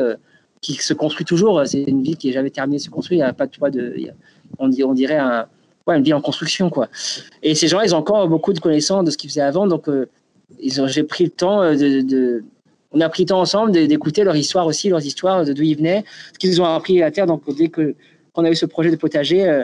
qui 0.60 0.74
se 0.74 0.94
construit 0.94 1.26
toujours. 1.26 1.64
C'est 1.66 1.84
une 1.84 2.04
ville 2.04 2.18
qui 2.18 2.28
n'est 2.28 2.34
jamais 2.34 2.50
terminée 2.50 2.78
de 2.78 2.84
se 2.84 2.90
construire. 2.90 3.20
Il 3.20 3.24
n'y 3.24 3.30
a 3.30 3.34
pas 3.34 3.48
de 3.48 3.52
toit 3.52 3.70
de. 3.70 3.96
on, 4.60 4.70
on 4.70 4.94
dirait 4.94 5.20
une 5.88 6.04
ville 6.04 6.16
en 6.16 6.22
construction, 6.22 6.70
quoi. 6.70 6.90
Et 7.42 7.56
ces 7.56 7.70
gens-là, 7.70 7.86
ils 7.86 7.96
ont 7.96 8.00
encore 8.00 8.28
beaucoup 8.28 8.52
de 8.52 8.60
connaissances 8.60 9.06
de 9.06 9.12
ce 9.12 9.18
qu'ils 9.18 9.30
faisaient 9.30 9.42
avant, 9.42 9.68
donc 9.68 9.90
j'ai 10.60 11.04
pris 11.04 11.24
le 11.24 11.30
temps 11.30 11.62
de, 11.74 12.44
on 12.94 13.02
a 13.02 13.10
pris 13.10 13.24
le 13.24 13.30
temps 13.30 13.42
ensemble 13.42 13.72
d'écouter 13.72 14.24
leur 14.24 14.36
histoire 14.36 14.68
aussi, 14.68 14.90
leurs 14.90 15.06
histoires, 15.06 15.44
de 15.46 15.54
d'où 15.54 15.64
ils 15.64 15.76
venaient, 15.76 16.06
ce 16.34 16.40
qu'ils 16.40 16.62
ont 16.62 16.66
appris 16.66 17.02
à 17.02 17.06
la 17.06 17.12
terre. 17.12 17.26
Donc, 17.26 17.42
dès 17.56 17.70
que 17.70 17.96
qu'on 18.34 18.46
a 18.46 18.52
eu 18.52 18.56
ce 18.56 18.66
projet 18.66 18.92
de 18.92 18.96
potager, 18.96 19.48
euh, 19.48 19.64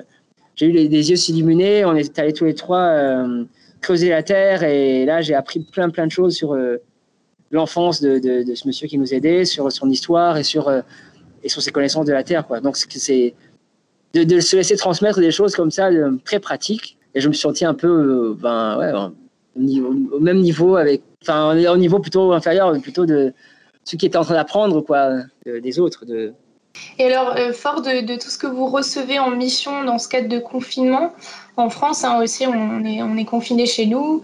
j'ai 0.55 0.67
eu 0.67 0.71
les, 0.71 1.09
yeux 1.09 1.15
s'illuminer. 1.15 1.85
On 1.85 1.95
est 1.95 2.17
allés 2.19 2.33
tous 2.33 2.45
les 2.45 2.53
trois 2.53 2.81
euh, 2.81 3.43
creuser 3.81 4.09
la 4.09 4.23
terre 4.23 4.63
et 4.63 5.05
là, 5.05 5.21
j'ai 5.21 5.33
appris 5.33 5.59
plein, 5.59 5.89
plein 5.89 6.05
de 6.05 6.11
choses 6.11 6.35
sur 6.35 6.53
euh, 6.53 6.77
l'enfance 7.51 8.01
de, 8.01 8.43
ce 8.53 8.67
monsieur 8.67 8.87
qui 8.87 8.97
nous 8.97 9.13
aidait, 9.13 9.45
sur 9.45 9.71
son 9.71 9.89
histoire 9.89 10.37
et 10.37 10.43
sur, 10.43 10.71
et 11.43 11.49
sur 11.49 11.61
ses 11.61 11.71
connaissances 11.71 12.05
de 12.05 12.13
la 12.13 12.23
terre. 12.23 12.45
Donc, 12.61 12.77
c'est 12.77 13.33
de, 14.13 14.23
de, 14.23 14.39
se 14.39 14.55
laisser 14.55 14.75
transmettre 14.75 15.19
des 15.19 15.31
choses 15.31 15.55
comme 15.55 15.71
ça, 15.71 15.89
très 16.25 16.39
pratiques. 16.39 16.97
Et 17.15 17.21
je 17.21 17.27
me 17.27 17.33
suis 17.33 17.41
senti 17.41 17.65
un 17.65 17.73
peu, 17.73 18.37
ben, 18.39 18.77
ouais, 18.77 18.91
au, 19.55 20.19
même 20.19 20.39
niveau 20.39 20.75
avec, 20.75 21.01
enfin, 21.21 21.55
au 21.71 21.77
niveau 21.77 21.99
plutôt 21.99 22.33
inférieur, 22.33 22.79
plutôt 22.81 23.05
de 23.05 23.33
ceux 23.83 23.97
qui 23.97 24.05
étaient 24.05 24.17
en 24.17 24.23
train 24.23 24.35
d'apprendre, 24.35 24.81
quoi, 24.81 25.11
des 25.45 25.79
autres. 25.79 26.05
Et 26.97 27.05
alors, 27.05 27.35
euh, 27.37 27.53
fort 27.53 27.81
de, 27.81 28.15
tout 28.15 28.29
ce 28.29 28.37
que 28.37 28.47
vous 28.47 28.67
recevez 28.67 29.19
en 29.19 29.31
mission 29.31 29.83
dans 29.83 29.97
ce 29.97 30.07
cadre 30.07 30.27
de 30.27 30.39
confinement, 30.39 31.13
en 31.57 31.69
France 31.69 32.03
hein, 32.03 32.21
aussi, 32.21 32.45
on 32.47 32.85
est, 32.85 33.01
on 33.01 33.23
confiné 33.25 33.65
chez 33.65 33.85
nous. 33.85 34.23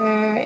Euh, 0.00 0.36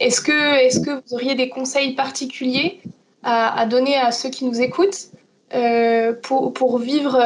est-ce 0.00 0.20
que, 0.20 0.32
est 0.32 0.84
que 0.84 0.90
vous 0.90 1.14
auriez 1.14 1.34
des 1.34 1.48
conseils 1.48 1.94
particuliers 1.94 2.80
à, 3.22 3.66
donner 3.66 3.96
à 3.96 4.10
ceux 4.10 4.30
qui 4.30 4.44
nous 4.44 4.60
écoutent 4.60 5.08
euh, 5.54 6.14
pour, 6.22 6.52
pour, 6.54 6.78
vivre 6.78 7.20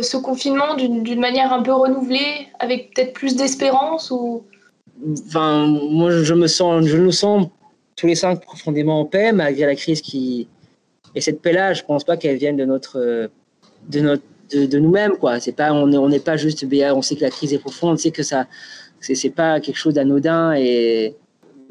ce 0.00 0.16
confinement 0.16 0.74
d'une 0.76 1.18
manière 1.18 1.52
un 1.52 1.62
peu 1.62 1.72
renouvelée, 1.72 2.46
avec 2.60 2.94
peut-être 2.94 3.12
plus 3.12 3.34
d'espérance 3.34 4.10
ou 4.10 4.44
enfin, 5.26 5.66
moi, 5.66 6.10
je 6.10 6.34
me 6.34 6.46
sens, 6.46 6.86
je 6.86 6.96
nous 6.96 7.12
sens 7.12 7.48
tous 7.96 8.06
les 8.06 8.14
cinq 8.14 8.40
profondément 8.40 9.00
en 9.00 9.04
paix, 9.04 9.32
malgré 9.32 9.66
la 9.66 9.74
crise 9.74 10.00
qui. 10.00 10.48
Et 11.14 11.20
cette 11.20 11.42
paix-là, 11.42 11.74
je 11.74 11.82
pense 11.82 12.04
pas 12.04 12.16
qu'elle 12.16 12.36
vienne 12.36 12.56
de 12.56 12.64
notre, 12.64 13.28
de 13.88 14.78
nous-mêmes, 14.78 15.16
quoi. 15.16 15.40
C'est 15.40 15.52
pas, 15.52 15.72
on 15.72 16.08
n'est 16.08 16.20
pas 16.20 16.36
juste, 16.36 16.64
on 16.64 17.02
sait 17.02 17.16
que 17.16 17.22
la 17.22 17.30
crise 17.30 17.52
est 17.52 17.58
profonde, 17.58 17.94
on 17.94 17.96
sait 17.96 18.10
que 18.10 18.22
ça, 18.22 18.46
c'est 19.00 19.30
pas 19.30 19.60
quelque 19.60 19.76
chose 19.76 19.94
d'anodin 19.94 20.54
et, 20.54 21.14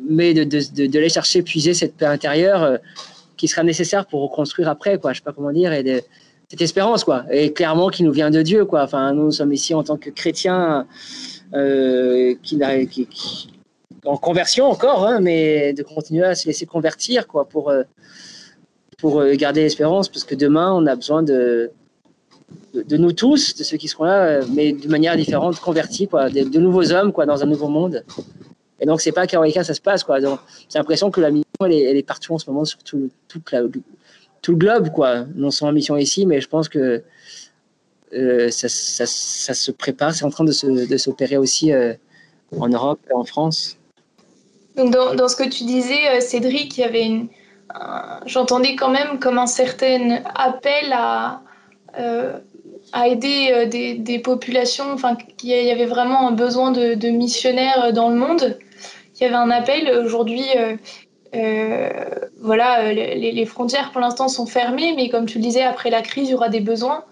mais 0.07 0.33
de, 0.33 0.43
de, 0.43 0.87
de, 0.87 1.07
chercher, 1.07 1.41
puiser 1.41 1.73
cette 1.73 1.95
paix 1.95 2.05
intérieure 2.05 2.63
euh, 2.63 2.77
qui 3.37 3.47
sera 3.47 3.63
nécessaire 3.63 4.05
pour 4.05 4.21
reconstruire 4.21 4.69
après, 4.69 4.97
quoi. 4.97 5.13
Je 5.13 5.19
sais 5.19 5.23
pas 5.23 5.33
comment 5.33 5.51
dire, 5.51 5.73
et 5.73 6.03
cette 6.49 6.61
espérance, 6.61 7.03
quoi. 7.03 7.25
Et 7.31 7.53
clairement 7.53 7.89
qui 7.89 8.03
nous 8.03 8.11
vient 8.11 8.31
de 8.31 8.41
Dieu, 8.41 8.65
quoi. 8.65 8.83
Enfin, 8.83 9.13
nous 9.13 9.31
sommes 9.31 9.53
ici 9.53 9.73
en 9.73 9.83
tant 9.83 9.97
que 9.97 10.09
chrétiens 10.09 10.87
euh, 11.53 12.35
qui, 12.43 12.59
en 14.05 14.17
conversion 14.17 14.65
encore, 14.65 15.05
hein, 15.05 15.19
mais 15.19 15.73
de 15.73 15.83
continuer 15.83 16.25
à 16.25 16.35
se 16.35 16.47
laisser 16.47 16.65
convertir 16.65 17.27
quoi, 17.27 17.45
pour, 17.45 17.69
euh, 17.69 17.83
pour 18.97 19.19
euh, 19.19 19.33
garder 19.33 19.61
l'espérance, 19.61 20.09
parce 20.09 20.23
que 20.23 20.35
demain, 20.35 20.71
on 20.73 20.85
a 20.85 20.95
besoin 20.95 21.23
de, 21.23 21.71
de, 22.73 22.97
nous 22.97 23.13
tous, 23.13 23.55
de 23.55 23.63
ceux 23.63 23.77
qui 23.77 23.87
seront 23.87 24.05
là, 24.05 24.41
mais 24.53 24.73
de 24.73 24.87
manière 24.87 25.15
différente, 25.17 25.59
convertis, 25.59 26.07
quoi, 26.07 26.29
de, 26.29 26.59
nouveaux 26.59 26.91
hommes 26.91 27.11
quoi, 27.11 27.25
dans 27.25 27.41
un 27.43 27.47
nouveau 27.47 27.67
monde. 27.67 28.03
Et 28.79 28.85
donc, 28.85 29.01
c'est 29.01 29.11
pas 29.11 29.27
qu'à 29.27 29.31
Caroline 29.31 29.63
ça 29.63 29.73
se 29.73 29.81
passe. 29.81 30.03
Quoi. 30.03 30.19
J'ai 30.21 30.79
l'impression 30.79 31.11
que 31.11 31.19
la 31.19 31.31
mission, 31.31 31.49
elle 31.65 31.73
est, 31.73 32.07
partout 32.07 32.33
en 32.33 32.37
ce 32.37 32.49
moment 32.49 32.63
sur 32.63 32.81
tout, 32.83 33.09
tout, 33.27 33.41
tout 34.41 34.51
le 34.51 34.57
globe. 34.57 34.89
Quoi. 34.91 35.25
Non 35.35 35.51
seulement 35.51 35.73
mission 35.73 35.97
ici, 35.97 36.25
mais 36.25 36.39
je 36.39 36.47
pense 36.47 36.69
que 36.69 37.03
euh, 38.13 38.49
ça, 38.49 38.67
se 38.67 39.71
prépare, 39.71 40.13
c'est 40.13 40.25
en 40.25 40.29
train 40.29 40.43
de 40.43 40.97
s'opérer 40.97 41.37
aussi 41.37 41.71
euh, 41.71 41.93
en 42.57 42.67
Europe 42.67 42.99
et 43.09 43.13
en 43.13 43.23
France. 43.23 43.77
Donc 44.75 44.91
dans, 44.91 45.27
ce 45.27 45.35
que 45.35 45.47
tu 45.47 45.65
disais, 45.65 46.09
euh, 46.09 46.19
Cédric, 46.19 46.77
il 46.77 46.81
y 46.81 46.83
avait 46.83 47.05
une, 47.05 47.27
j'entendais 48.25 48.75
quand 48.75 48.89
même 48.89 49.19
comme 49.19 49.37
un 49.37 49.47
certain 49.47 50.21
appel 50.33 50.91
à, 50.91 51.41
à 52.93 53.07
aider 53.07 53.67
des, 53.99 54.19
populations, 54.19 54.91
enfin 54.91 55.15
qu'il 55.15 55.49
y 55.49 55.71
avait 55.71 55.85
vraiment 55.85 56.27
un 56.27 56.31
besoin 56.31 56.71
de, 56.71 57.09
missionnaires 57.09 57.93
dans 57.93 58.09
le 58.09 58.15
monde. 58.15 58.57
Il 59.15 59.23
y 59.23 59.25
avait 59.25 59.35
un 59.35 59.51
appel 59.51 59.91
aujourd'hui. 60.03 60.45
voilà, 62.41 62.91
les, 62.91 63.31
les, 63.31 63.45
frontières 63.45 63.91
pour 63.91 64.01
l'instant 64.01 64.29
sont 64.29 64.47
fermées, 64.47 64.93
mais 64.95 65.09
comme 65.09 65.27
tu 65.27 65.37
le 65.37 65.43
disais, 65.43 65.61
après 65.61 65.91
la 65.91 66.01
crise, 66.01 66.29
il 66.29 66.31
y 66.31 66.35
aura 66.35 66.49
des 66.49 66.61
besoins. 66.61 67.03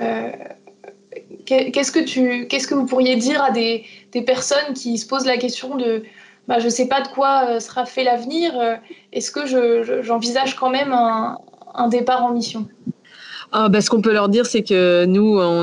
Euh, 0.00 0.30
qu'est-ce 1.44 1.92
que 1.92 2.00
tu, 2.00 2.46
qu'est-ce 2.48 2.66
que 2.66 2.74
vous 2.74 2.86
pourriez 2.86 3.16
dire 3.16 3.42
à 3.42 3.50
des, 3.50 3.84
personnes 4.26 4.74
qui 4.74 4.98
se 4.98 5.06
posent 5.06 5.26
la 5.26 5.36
question 5.36 5.76
de, 5.76 6.02
bah, 6.48 6.58
je 6.58 6.66
ne 6.66 6.70
sais 6.70 6.86
pas 6.86 7.00
de 7.00 7.08
quoi 7.08 7.44
euh, 7.48 7.60
sera 7.60 7.84
fait 7.84 8.04
l'avenir. 8.04 8.52
Euh, 8.58 8.76
est-ce 9.12 9.30
que 9.30 10.02
j'envisage 10.02 10.56
quand 10.56 10.70
même 10.70 10.92
un, 10.92 11.88
départ 11.88 12.24
en 12.24 12.32
mission? 12.32 12.68
Ah, 13.54 13.68
bah, 13.68 13.82
ce 13.82 13.90
qu'on 13.90 14.00
peut 14.00 14.14
leur 14.14 14.30
dire, 14.30 14.46
c'est 14.46 14.62
que 14.62 15.04
nous, 15.04 15.38
on 15.38 15.62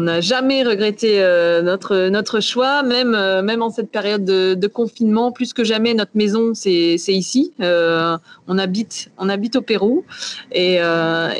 n'a 0.00 0.20
jamais 0.20 0.62
regretté 0.64 1.18
notre, 1.62 2.08
notre 2.10 2.40
choix, 2.40 2.82
même, 2.82 3.12
même 3.40 3.62
en 3.62 3.70
cette 3.70 3.90
période 3.90 4.22
de, 4.22 4.52
de 4.52 4.66
confinement. 4.66 5.32
Plus 5.32 5.54
que 5.54 5.64
jamais, 5.64 5.94
notre 5.94 6.10
maison, 6.14 6.52
c'est 6.52 6.98
ici. 7.08 7.54
on, 7.58 8.58
habite, 8.58 9.10
on 9.16 9.30
habite 9.30 9.56
au 9.56 9.62
Pérou 9.62 10.04
et, 10.52 10.74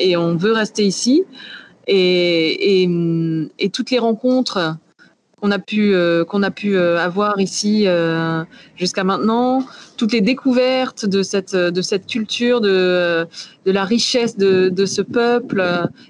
et 0.01 0.17
on 0.17 0.35
veut 0.35 0.53
rester 0.53 0.85
ici 0.87 1.25
et, 1.87 2.83
et, 3.59 3.69
toutes 3.71 3.91
les 3.91 3.99
rencontres 3.99 4.77
qu'on 5.41 5.51
a 5.51 5.59
pu 5.59 5.95
euh, 5.95 6.25
qu'on 6.25 6.43
a 6.43 6.51
pu 6.51 6.77
euh, 6.77 6.99
avoir 6.99 7.39
ici 7.39 7.85
euh, 7.87 8.43
jusqu'à 8.77 9.05
maintenant, 9.05 9.63
toutes 9.99 10.13
les 10.13 10.23
découvertes 10.23 11.05
de 11.05 11.23
cette 11.23 11.55
de 11.55 11.83
cette 11.83 12.07
culture, 12.07 12.63
de 12.63 13.27
de 13.67 13.73
la 13.73 13.85
richesse 13.85 14.37
de, 14.39 14.71
de 14.71 14.87
ce 14.87 15.03
peuple 15.03 15.63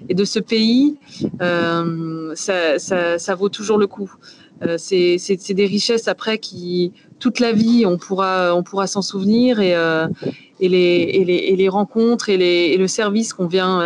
et 0.07 0.13
de 0.13 0.23
ce 0.23 0.39
pays, 0.39 0.97
ça, 1.39 2.79
ça, 2.79 3.19
ça, 3.19 3.35
vaut 3.35 3.49
toujours 3.49 3.77
le 3.77 3.87
coup. 3.87 4.13
c'est 4.77 5.17
c'est 5.17 5.53
des 5.53 5.65
richesses 5.65 6.07
après 6.07 6.37
qui 6.37 6.93
toute 7.19 7.39
la 7.39 7.51
vie 7.51 7.85
on 7.85 7.97
pourra 7.97 8.55
on 8.55 8.63
pourra 8.63 8.87
s'en 8.87 9.01
souvenir 9.01 9.59
et 9.59 9.73
et 10.61 10.69
les, 10.69 11.09
et 11.13 11.25
les, 11.25 11.33
et 11.33 11.55
les 11.57 11.67
rencontres 11.67 12.29
et, 12.29 12.37
les, 12.37 12.71
et 12.73 12.77
le 12.77 12.87
service 12.87 13.33
qu'on 13.33 13.47
vient 13.47 13.81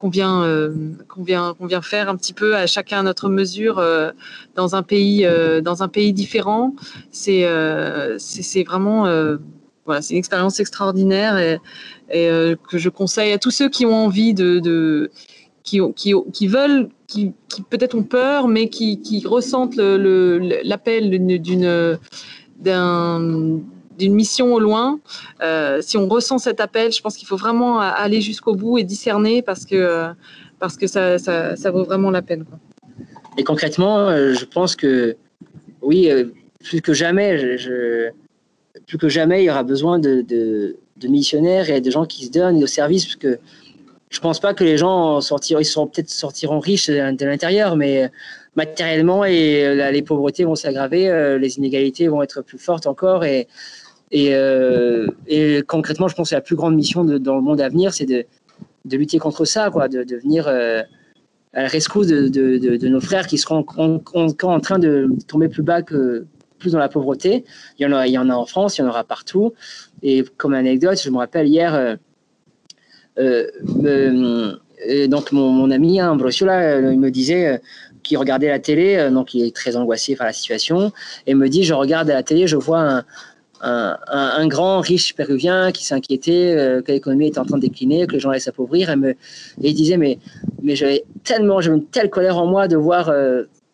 qu'on 0.00 0.08
vient, 0.08 0.42
euh, 0.42 0.72
qu'on 1.08 1.22
vient, 1.22 1.54
qu'on 1.54 1.66
vient 1.66 1.82
faire 1.82 2.08
un 2.08 2.16
petit 2.16 2.32
peu 2.32 2.56
à 2.56 2.66
chacun 2.66 3.00
à 3.00 3.02
notre 3.02 3.28
mesure 3.28 3.78
euh, 3.78 4.10
dans 4.54 4.74
un 4.74 4.82
pays, 4.82 5.26
euh, 5.26 5.60
dans 5.60 5.82
un 5.82 5.88
pays 5.88 6.14
différent. 6.14 6.74
C'est, 7.12 7.46
c'est, 8.18 8.64
vraiment, 8.64 9.04
voilà, 9.84 10.02
c'est 10.02 10.14
une 10.14 10.18
expérience 10.18 10.58
extraordinaire 10.58 11.38
et, 12.10 12.30
que 12.68 12.78
je 12.78 12.88
conseille 12.88 13.32
à 13.32 13.38
tous 13.38 13.50
ceux 13.50 13.68
qui 13.68 13.84
ont 13.84 13.94
envie 14.06 14.32
de, 14.32 14.58
de 14.58 15.10
qui, 15.62 15.80
qui, 15.94 16.14
qui, 16.32 16.46
veulent, 16.48 16.88
qui, 17.06 17.32
qui 17.48 17.62
peut-être 17.62 17.94
ont 17.94 18.02
peur, 18.02 18.48
mais 18.48 18.70
qui, 18.70 19.02
qui 19.02 19.24
ressentent 19.26 19.76
l'appel 19.76 21.10
le, 21.10 21.38
d'une, 21.38 21.98
d'un 22.58 23.60
d'une 24.00 24.14
mission 24.14 24.52
au 24.52 24.58
loin. 24.58 24.98
si 25.80 25.96
on 25.96 26.08
ressent 26.08 26.38
cet 26.38 26.60
appel, 26.60 26.90
je 26.92 27.00
pense 27.00 27.16
qu'il 27.16 27.28
faut 27.28 27.36
vraiment 27.36 27.78
aller 27.80 28.20
jusqu'au 28.20 28.54
bout 28.54 28.78
et 28.78 28.84
discerner 28.84 29.42
parce 29.42 29.64
que, 29.64 30.08
parce 30.58 30.76
que 30.76 30.86
ça, 30.86 31.18
ça, 31.18 31.70
vaut 31.70 31.84
vraiment 31.84 32.10
la 32.10 32.22
peine. 32.22 32.44
Et 33.38 33.44
concrètement, 33.44 34.10
je 34.10 34.44
pense 34.44 34.74
que 34.74 35.16
oui, 35.82 36.10
plus 36.62 36.80
que 36.80 36.92
jamais, 36.92 37.56
plus 38.86 38.98
que 38.98 39.08
jamais, 39.08 39.42
il 39.42 39.46
y 39.46 39.50
aura 39.50 39.62
besoin 39.62 39.98
de, 39.98 40.22
de, 40.22 40.76
missionnaires 41.08 41.70
et 41.70 41.80
de 41.80 41.90
gens 41.90 42.04
qui 42.04 42.26
se 42.26 42.30
donnent 42.30 42.62
au 42.62 42.66
service, 42.66 43.06
parce 43.06 43.16
que 43.16 43.38
je 44.10 44.20
pense 44.20 44.40
pas 44.40 44.52
que 44.52 44.64
les 44.64 44.76
gens 44.76 45.20
sortiront, 45.20 45.60
ils 45.60 45.64
seront 45.64 45.86
peut-être 45.86 46.10
sortiront 46.10 46.58
riches 46.58 46.88
de 46.90 47.24
l'intérieur, 47.24 47.76
mais 47.76 48.10
matériellement 48.56 49.24
et 49.24 49.90
les 49.92 50.02
pauvretés 50.02 50.44
vont 50.44 50.56
s'aggraver, 50.56 51.08
euh, 51.08 51.38
les 51.38 51.58
inégalités 51.58 52.08
vont 52.08 52.22
être 52.22 52.42
plus 52.42 52.58
fortes 52.58 52.86
encore 52.86 53.24
et 53.24 53.46
et, 54.10 54.34
euh, 54.34 55.06
et, 55.26 55.62
concrètement, 55.66 56.08
je 56.08 56.14
pense 56.14 56.30
que 56.30 56.34
la 56.34 56.40
plus 56.40 56.56
grande 56.56 56.74
mission 56.74 57.04
dans 57.04 57.36
le 57.36 57.42
monde 57.42 57.60
à 57.60 57.68
venir, 57.68 57.92
c'est 57.92 58.06
de, 58.06 58.26
lutter 58.90 59.18
contre 59.18 59.44
ça, 59.44 59.70
quoi, 59.70 59.88
de, 59.88 60.02
de 60.02 60.16
venir 60.16 60.48
euh, 60.48 60.82
à 61.52 61.62
la 61.62 61.68
rescousse 61.68 62.08
de, 62.08 62.88
nos 62.88 63.00
frères 63.00 63.26
qui 63.26 63.38
seront 63.38 63.58
encore 63.58 64.50
en 64.50 64.60
train 64.60 64.78
de 64.78 65.10
tomber 65.28 65.48
plus 65.48 65.62
bas 65.62 65.82
que, 65.82 66.26
plus 66.58 66.72
dans 66.72 66.78
la 66.78 66.88
pauvreté. 66.88 67.44
Il 67.78 67.82
y 67.84 67.86
en 67.86 67.92
a, 67.92 68.06
il 68.08 68.12
y 68.12 68.18
en 68.18 68.28
a 68.28 68.34
en 68.34 68.46
France, 68.46 68.78
il 68.78 68.82
y 68.82 68.84
en 68.84 68.88
aura 68.88 69.04
partout. 69.04 69.52
Et 70.02 70.24
comme 70.36 70.54
anecdote, 70.54 71.00
je 71.02 71.10
me 71.10 71.18
rappelle 71.18 71.46
hier, 71.46 71.98
euh, 73.18 73.46
donc 75.06 75.30
mon, 75.30 75.70
ami 75.70 76.00
hein, 76.00 76.16
il 76.18 76.98
me 76.98 77.10
disait 77.10 77.60
qu'il 78.02 78.18
regardait 78.18 78.48
la 78.48 78.58
télé, 78.58 79.08
donc 79.12 79.34
il 79.34 79.44
est 79.44 79.54
très 79.54 79.76
angoissé 79.76 80.16
par 80.16 80.26
la 80.26 80.32
situation, 80.32 80.90
et 81.26 81.34
me 81.34 81.48
dit 81.48 81.64
je 81.64 81.74
regarde 81.74 82.08
la 82.08 82.22
télé, 82.22 82.46
je 82.46 82.56
vois 82.56 82.80
un, 82.80 83.04
un, 83.62 84.46
grand 84.46 84.80
riche 84.80 85.14
péruvien 85.14 85.72
qui 85.72 85.84
s'inquiétait 85.84 86.82
que 86.84 86.92
l'économie 86.92 87.28
était 87.28 87.38
en 87.38 87.44
train 87.44 87.56
de 87.56 87.62
décliner, 87.62 88.06
que 88.06 88.12
les 88.12 88.20
gens 88.20 88.30
allaient 88.30 88.40
s'appauvrir, 88.40 88.90
et, 88.90 88.94
et 89.62 89.68
il 89.70 89.74
disait 89.74 89.96
mais 89.96 90.18
mais 90.62 90.76
j'avais 90.76 91.04
tellement, 91.24 91.60
j'avais 91.60 91.76
une 91.76 91.86
telle 91.86 92.10
colère 92.10 92.38
en 92.38 92.46
moi 92.46 92.68
de 92.68 92.76
voir 92.76 93.12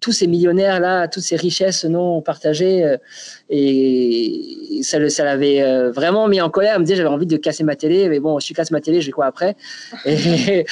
tous 0.01 0.13
ces 0.13 0.27
millionnaires 0.27 0.79
là, 0.79 1.09
toutes 1.09 1.23
ces 1.23 1.35
richesses 1.35 1.85
non 1.85 2.21
partagées, 2.23 2.85
euh, 2.85 2.97
et 3.51 4.81
ça, 4.83 5.09
ça 5.09 5.25
l'avait 5.25 5.63
euh, 5.63 5.91
vraiment 5.91 6.29
mis 6.29 6.41
en 6.41 6.51
colère. 6.51 6.75
Elle 6.75 6.81
me 6.81 6.85
disait 6.85 6.97
j'avais 6.97 7.09
envie 7.09 7.27
de 7.27 7.37
casser 7.37 7.65
ma 7.65 7.77
télé, 7.77 8.09
mais 8.09 8.21
bon, 8.21 8.39
je 8.39 8.53
casse 8.53 8.71
ma 8.71 8.81
télé, 8.81 9.01
je 9.01 9.07
vais 9.07 9.13
quoi 9.13 9.27
après? 9.27 9.57
Et, 10.05 10.65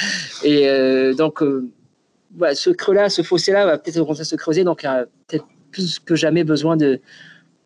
euh, 0.45 1.13
donc, 1.13 1.41
ce 1.41 2.69
creux-là, 2.69 3.09
ce 3.09 3.23
fossé-là 3.23 3.65
va 3.65 3.77
peut-être 3.77 3.99
au 3.99 4.15
se 4.15 4.35
creuser, 4.35 4.63
donc 4.63 4.83
il 4.83 4.85
y 4.85 4.89
a 4.89 5.05
peut-être 5.27 5.45
plus 5.71 5.99
que 5.99 6.15
jamais 6.15 6.43
besoin 6.43 6.77
de, 6.77 7.01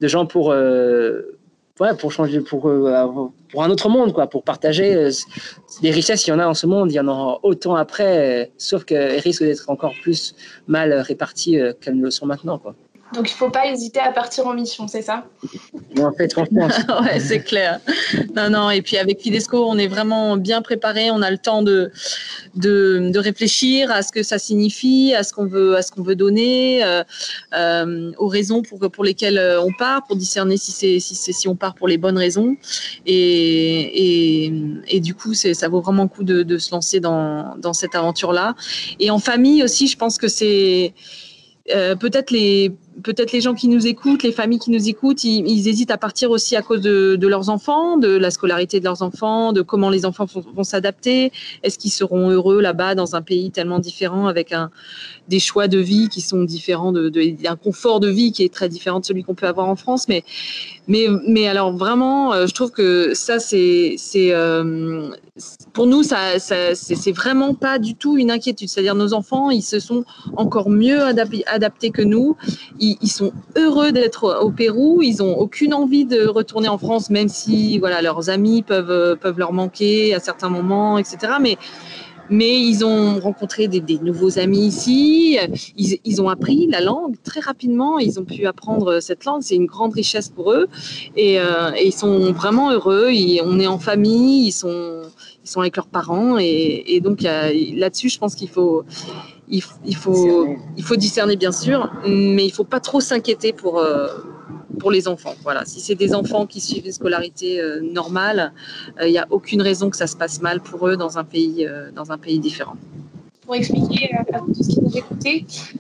de 0.02 0.08
gens 0.08 0.26
pour 0.26 0.52
pour 1.98 2.12
changer, 2.12 2.42
pour, 2.42 2.68
euh, 2.68 3.08
pour 3.52 3.64
un 3.64 3.70
autre 3.70 3.90
monde, 3.90 4.14
quoi, 4.14 4.28
pour 4.28 4.44
partager 4.44 4.94
euh, 4.94 5.12
des 5.82 5.92
richesses. 5.92 6.28
Il 6.28 6.32
y 6.32 6.34
en 6.34 6.40
a 6.40 6.46
en 6.46 6.54
ce 6.54 6.68
monde, 6.68 6.92
il 6.92 6.96
y 6.96 7.00
en 7.00 7.08
aura 7.08 7.40
autant 7.44 7.76
après, 7.76 8.44
euh, 8.44 8.46
sauf 8.58 8.84
qu'elles 8.84 9.20
risquent 9.20 9.44
d'être 9.44 9.70
encore 9.70 9.94
plus 10.02 10.36
mal 10.68 10.94
réparties 10.94 11.58
qu'elles 11.82 11.98
ne 11.98 12.04
le 12.04 12.12
sont 12.12 12.26
maintenant, 12.26 12.60
quoi. 12.60 12.76
Donc 13.14 13.30
il 13.30 13.34
ne 13.34 13.38
faut 13.38 13.50
pas 13.50 13.66
hésiter 13.68 14.00
à 14.00 14.12
partir 14.12 14.46
en 14.46 14.54
mission, 14.54 14.88
c'est 14.88 15.02
ça? 15.02 15.26
En 16.00 16.12
fait, 16.14 16.32
franchement. 16.32 16.68
ouais, 17.04 17.20
c'est 17.20 17.40
clair. 17.40 17.80
Non, 18.36 18.50
non, 18.50 18.70
et 18.70 18.84
puis 18.84 18.98
avec 18.98 19.20
Fidesco, 19.20 19.66
on 19.68 19.78
est 19.80 19.88
vraiment 19.88 20.38
bien 20.38 20.62
préparé, 20.62 21.10
on 21.10 21.22
a 21.24 21.32
le 21.32 21.40
temps 21.40 21.64
de, 21.64 21.92
de, 22.56 23.10
de 23.12 23.20
réfléchir 23.20 23.90
à 23.90 24.04
ce 24.04 24.12
que 24.12 24.22
ça 24.22 24.38
signifie, 24.38 25.14
à 25.16 25.24
ce 25.24 25.34
qu'on 25.34 25.48
veut, 25.48 25.76
à 25.76 25.82
ce 25.82 25.92
qu'on 25.92 26.04
veut 26.04 26.16
donner, 26.16 26.84
euh, 26.84 27.04
euh, 27.56 28.12
aux 28.20 28.28
raisons 28.28 28.62
pour, 28.62 28.80
pour 28.92 29.04
lesquelles 29.04 29.40
euh, 29.40 29.62
on 29.62 29.74
part, 29.74 30.06
pour 30.06 30.16
discerner 30.16 30.58
si, 30.58 30.72
c'est, 30.72 31.00
si, 31.00 31.16
c'est, 31.16 31.34
si 31.34 31.48
on 31.48 31.56
part 31.56 31.74
pour 31.74 31.88
les 31.88 31.98
bonnes 31.98 32.18
raisons. 32.18 32.58
Et, 33.08 34.46
et, 34.46 34.54
et 34.88 35.00
du 35.00 35.16
coup, 35.16 35.34
c'est, 35.34 35.56
ça 35.56 35.68
vaut 35.68 35.82
vraiment 35.82 36.04
le 36.04 36.10
coup 36.10 36.24
de, 36.24 36.44
de 36.44 36.58
se 36.60 36.72
lancer 36.72 37.00
dans, 37.00 37.56
dans 37.58 37.74
cette 37.74 37.96
aventure-là. 37.96 38.56
Et 39.00 39.10
en 39.10 39.20
famille 39.20 39.64
aussi, 39.64 39.88
je 39.88 39.98
pense 39.98 40.20
que 40.20 40.28
c'est 40.28 40.94
euh, 41.74 41.96
peut-être 41.96 42.32
les 42.32 42.72
peut-être 43.04 43.32
les 43.32 43.42
gens 43.42 43.54
qui 43.54 43.68
nous 43.68 43.88
écoutent, 43.88 44.24
les 44.24 44.32
familles 44.32 44.60
qui 44.60 44.72
nous 44.72 44.90
écoutent, 44.90 45.24
ils, 45.24 45.68
hésitent 45.68 45.92
à 45.92 45.98
partir 45.98 46.32
aussi 46.32 46.56
à 46.56 46.62
cause 46.62 46.82
de, 46.82 47.28
leurs 47.28 47.50
enfants, 47.50 47.98
de 47.98 48.10
la 48.10 48.32
scolarité 48.32 48.80
de 48.80 48.86
leurs 48.86 49.02
enfants, 49.02 49.54
de 49.54 49.62
comment 49.62 49.90
les 49.90 50.06
enfants 50.06 50.26
vont 50.26 50.64
s'adapter. 50.64 51.32
Est-ce 51.64 51.78
qu'ils 51.78 51.92
seront 51.92 52.30
heureux 52.30 52.62
là-bas 52.62 52.96
dans 52.96 53.16
un 53.16 53.22
pays 53.22 53.52
tellement 53.52 53.80
différent 53.80 54.28
avec 54.28 54.54
des 55.28 55.40
choix 55.40 55.68
de 55.68 55.78
vie 55.78 56.10
qui 56.10 56.22
sont 56.22 56.44
différents, 56.44 56.94
un 56.96 57.56
confort 57.56 58.00
de 58.00 58.10
vie 58.10 58.32
qui 58.32 58.44
est 58.44 58.54
très 58.54 58.70
différent 58.70 59.00
de 59.00 59.06
celui 59.06 59.24
qu'on 59.24 59.36
peut 59.36 59.48
avoir 59.48 59.68
en 59.68 59.76
France? 59.76 60.08
Mais, 60.08 60.24
mais, 60.88 61.08
mais 61.28 61.48
alors 61.48 61.72
vraiment, 61.72 62.34
euh, 62.34 62.48
je 62.48 62.54
trouve 62.54 62.72
que 62.72 63.14
ça, 63.14 63.40
c'est, 63.40 63.96
euh, 64.16 65.12
pour 65.74 65.88
nous, 65.88 66.04
ça, 66.04 66.40
ça 66.40 66.74
c'est 66.74 67.12
vraiment 67.12 67.54
pas 67.54 67.80
du 67.80 67.96
tout 67.96 68.18
une 68.18 68.32
inquiétude. 68.32 68.70
C'est-à-dire 68.70 68.96
nos 68.96 69.14
enfants, 69.14 69.50
ils 69.52 69.62
se 69.62 69.80
sont 69.80 70.04
encore 70.36 70.70
mieux 70.70 71.02
adaptés 71.46 71.92
que 71.92 72.02
nous. 72.02 72.36
Ils 73.02 73.12
sont 73.12 73.32
heureux 73.56 73.92
d'être 73.92 74.40
au 74.42 74.52
Pérou. 74.52 75.02
Ils 75.02 75.22
ont 75.22 75.38
aucune 75.38 75.74
envie 75.74 76.06
de 76.06 76.28
retourner 76.28 76.68
en 76.68 76.78
France, 76.78 77.10
même 77.10 77.30
si 77.30 77.78
voilà 77.80 78.02
leurs 78.02 78.30
amis 78.30 78.64
peuvent 78.64 79.18
peuvent 79.18 79.38
leur 79.38 79.54
manquer 79.54 80.14
à 80.14 80.20
certains 80.20 80.50
moments, 80.50 80.98
etc. 80.98 81.34
Mais 81.42 81.58
mais 82.30 82.62
ils 82.62 82.86
ont 82.86 83.20
rencontré 83.20 83.68
des, 83.68 84.00
nouveaux 84.00 84.38
amis 84.38 84.68
ici. 84.68 85.38
Ils, 85.78 85.98
ils, 86.06 86.22
ont 86.22 86.30
appris 86.30 86.68
la 86.68 86.80
langue 86.80 87.16
très 87.24 87.40
rapidement. 87.40 87.98
Ils 87.98 88.20
ont 88.20 88.24
pu 88.24 88.46
apprendre 88.46 89.00
cette 89.00 89.26
langue. 89.26 89.42
C'est 89.42 89.56
une 89.56 89.66
grande 89.66 89.94
richesse 89.94 90.30
pour 90.30 90.52
eux. 90.52 90.68
Et, 91.16 91.40
euh, 91.40 91.72
ils 91.84 91.94
sont 91.94 92.32
vraiment 92.32 92.72
heureux. 92.72 93.10
On 93.44 93.60
est 93.60 93.68
en 93.68 93.80
famille. 93.80 94.48
Ils 94.48 94.52
sont, 94.52 95.02
ils 95.50 95.52
sont 95.52 95.62
avec 95.62 95.76
leurs 95.76 95.88
parents. 95.88 96.38
Et, 96.38 96.96
et 96.96 97.02
donc 97.02 97.22
là-dessus, 97.22 98.10
je 98.10 98.20
pense 98.20 98.36
qu'il 98.36 98.50
faut, 98.50 98.84
il, 99.50 99.64
il, 99.86 99.96
faut, 99.96 100.56
il 100.78 100.84
faut 100.84 100.96
discerner 100.96 101.36
bien 101.36 101.52
sûr, 101.52 101.92
mais 102.08 102.46
il 102.46 102.52
faut 102.52 102.64
pas 102.64 102.80
trop 102.80 103.02
s'inquiéter 103.02 103.52
pour. 103.52 103.80
Euh, 103.80 104.08
pour 104.80 104.90
les 104.90 105.08
enfants. 105.08 105.36
Voilà, 105.44 105.66
si 105.66 105.80
c'est 105.80 105.96
des 105.96 106.16
enfants 106.16 106.48
qui 106.48 106.60
suivent 106.60 106.86
une 106.88 106.92
scolarité 106.92 107.62
euh, 107.62 107.82
normale, 107.82 108.54
il 108.98 109.04
euh, 109.04 109.10
n'y 109.10 109.18
a 109.20 109.28
aucune 109.30 109.62
raison 109.62 109.92
que 109.92 109.98
ça 109.98 110.08
se 110.08 110.16
passe 110.16 110.42
mal 110.42 110.62
pour 110.62 110.88
eux 110.88 110.98
dans 110.98 111.20
un 111.20 111.24
pays, 111.24 111.68
euh, 111.68 111.92
dans 111.92 112.12
un 112.12 112.18
pays 112.18 112.40
différent. 112.40 112.76
Pour 113.46 113.56
expliquer 113.56 114.16
à 114.16 114.40
tous 114.40 114.54
ceux 114.64 114.74
qui 114.74 114.82
nous 114.82 114.98
écoutent, 114.98 115.26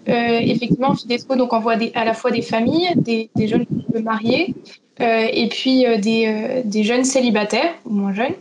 effectivement, 0.07 0.95
Fidesco 0.95 1.35
donc, 1.35 1.53
envoie 1.53 1.75
des, 1.75 1.91
à 1.93 2.03
la 2.03 2.13
fois 2.13 2.31
des 2.31 2.41
familles, 2.41 2.89
des, 2.95 3.29
des 3.35 3.47
jeunes 3.47 3.65
mariés, 4.03 4.55
et 4.99 5.47
puis 5.49 5.85
des, 5.99 6.63
des, 6.65 6.83
jeunes 6.83 7.03
célibataires, 7.05 7.75
ou 7.85 7.91
moins 7.91 8.11
jeunes, 8.11 8.33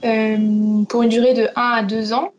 pour 0.00 1.02
une 1.02 1.08
durée 1.08 1.34
de 1.34 1.48
1 1.56 1.62
à 1.62 1.82
2 1.82 2.12
ans. 2.12 2.32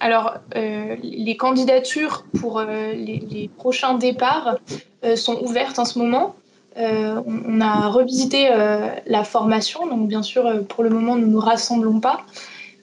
alors, 0.00 0.34
les 0.54 1.36
candidatures 1.36 2.24
pour 2.38 2.60
les, 2.60 3.50
prochains 3.56 3.94
départs 3.94 4.58
euh, 5.04 5.16
sont 5.16 5.40
ouvertes 5.42 5.78
en 5.78 5.84
ce 5.84 5.98
moment. 5.98 6.34
Euh, 6.76 7.20
on, 7.26 7.60
a 7.60 7.88
revisité 7.88 8.48
euh, 8.50 8.88
la 9.06 9.24
formation, 9.24 9.86
donc 9.86 10.08
bien 10.08 10.22
sûr, 10.22 10.66
pour 10.68 10.84
le 10.84 10.90
moment, 10.90 11.16
nous 11.16 11.26
ne 11.26 11.32
nous 11.32 11.40
rassemblons 11.40 12.00
pas. 12.00 12.20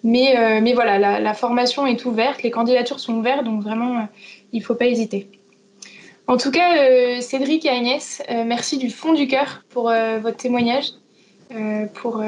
Mais, 0.04 0.62
mais 0.62 0.74
voilà, 0.74 1.00
la, 1.00 1.20
la, 1.20 1.34
formation 1.34 1.86
est 1.86 2.06
ouverte, 2.06 2.44
les 2.44 2.52
candidatures 2.52 3.00
sont 3.00 3.16
ouvertes, 3.16 3.44
donc 3.44 3.64
vraiment, 3.64 4.08
il 4.54 4.60
ne 4.60 4.64
faut 4.64 4.76
pas 4.76 4.86
hésiter. 4.86 5.28
En 6.28 6.38
tout 6.38 6.52
cas, 6.52 7.20
Cédric 7.20 7.66
et 7.66 7.70
Agnès, 7.70 8.22
merci 8.46 8.78
du 8.78 8.90
fond 8.90 9.14
du 9.14 9.28
cœur 9.28 9.64
pour 9.70 9.92
votre 10.22 10.38
témoignage. 10.38 10.92
Pour, 11.94 12.24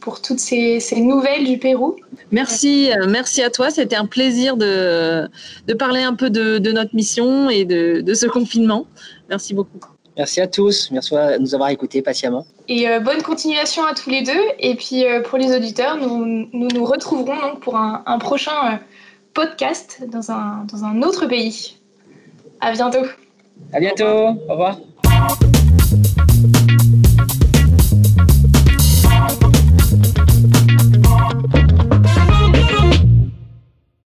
pour 0.00 0.22
toutes 0.22 0.38
ces, 0.38 0.80
ces, 0.80 1.00
nouvelles 1.00 1.44
du 1.44 1.58
Pérou. 1.58 1.96
Merci, 2.32 2.90
merci 3.08 3.42
à 3.42 3.50
toi. 3.50 3.70
C'était 3.70 3.96
un 3.96 4.06
plaisir 4.06 4.56
de, 4.56 5.28
de, 5.66 5.74
parler 5.74 6.02
un 6.02 6.14
peu 6.14 6.30
de, 6.30 6.58
de 6.58 6.72
notre 6.72 6.94
mission 6.94 7.50
et 7.50 7.64
de, 7.64 8.00
de 8.00 8.14
ce 8.14 8.26
confinement. 8.26 8.86
Merci 9.28 9.54
beaucoup. 9.54 9.78
Merci 10.16 10.40
à 10.40 10.46
tous. 10.46 10.90
Merci 10.92 11.14
de 11.14 11.38
nous 11.38 11.54
avoir 11.54 11.70
écoutés 11.70 12.00
patiemment. 12.00 12.46
Et 12.68 12.88
euh, 12.88 13.00
bonne 13.00 13.22
continuation 13.22 13.84
à 13.84 13.94
tous 13.94 14.10
les 14.10 14.22
deux. 14.22 14.42
Et 14.58 14.74
puis 14.76 15.04
euh, 15.04 15.20
pour 15.22 15.38
les 15.38 15.54
auditeurs, 15.54 15.96
nous 15.96 16.48
nous, 16.52 16.68
nous 16.68 16.84
retrouverons 16.84 17.36
donc 17.40 17.60
pour 17.60 17.76
un, 17.76 18.02
un 18.06 18.18
prochain 18.18 18.74
euh, 18.74 18.76
podcast 19.32 20.02
dans 20.08 20.30
un, 20.30 20.66
dans 20.72 20.84
un 20.84 21.02
autre 21.02 21.26
pays. 21.26 21.76
À 22.60 22.72
bientôt. 22.72 23.06
À 23.72 23.80
bientôt. 23.80 24.38
Au 24.48 24.52
revoir. 24.52 24.78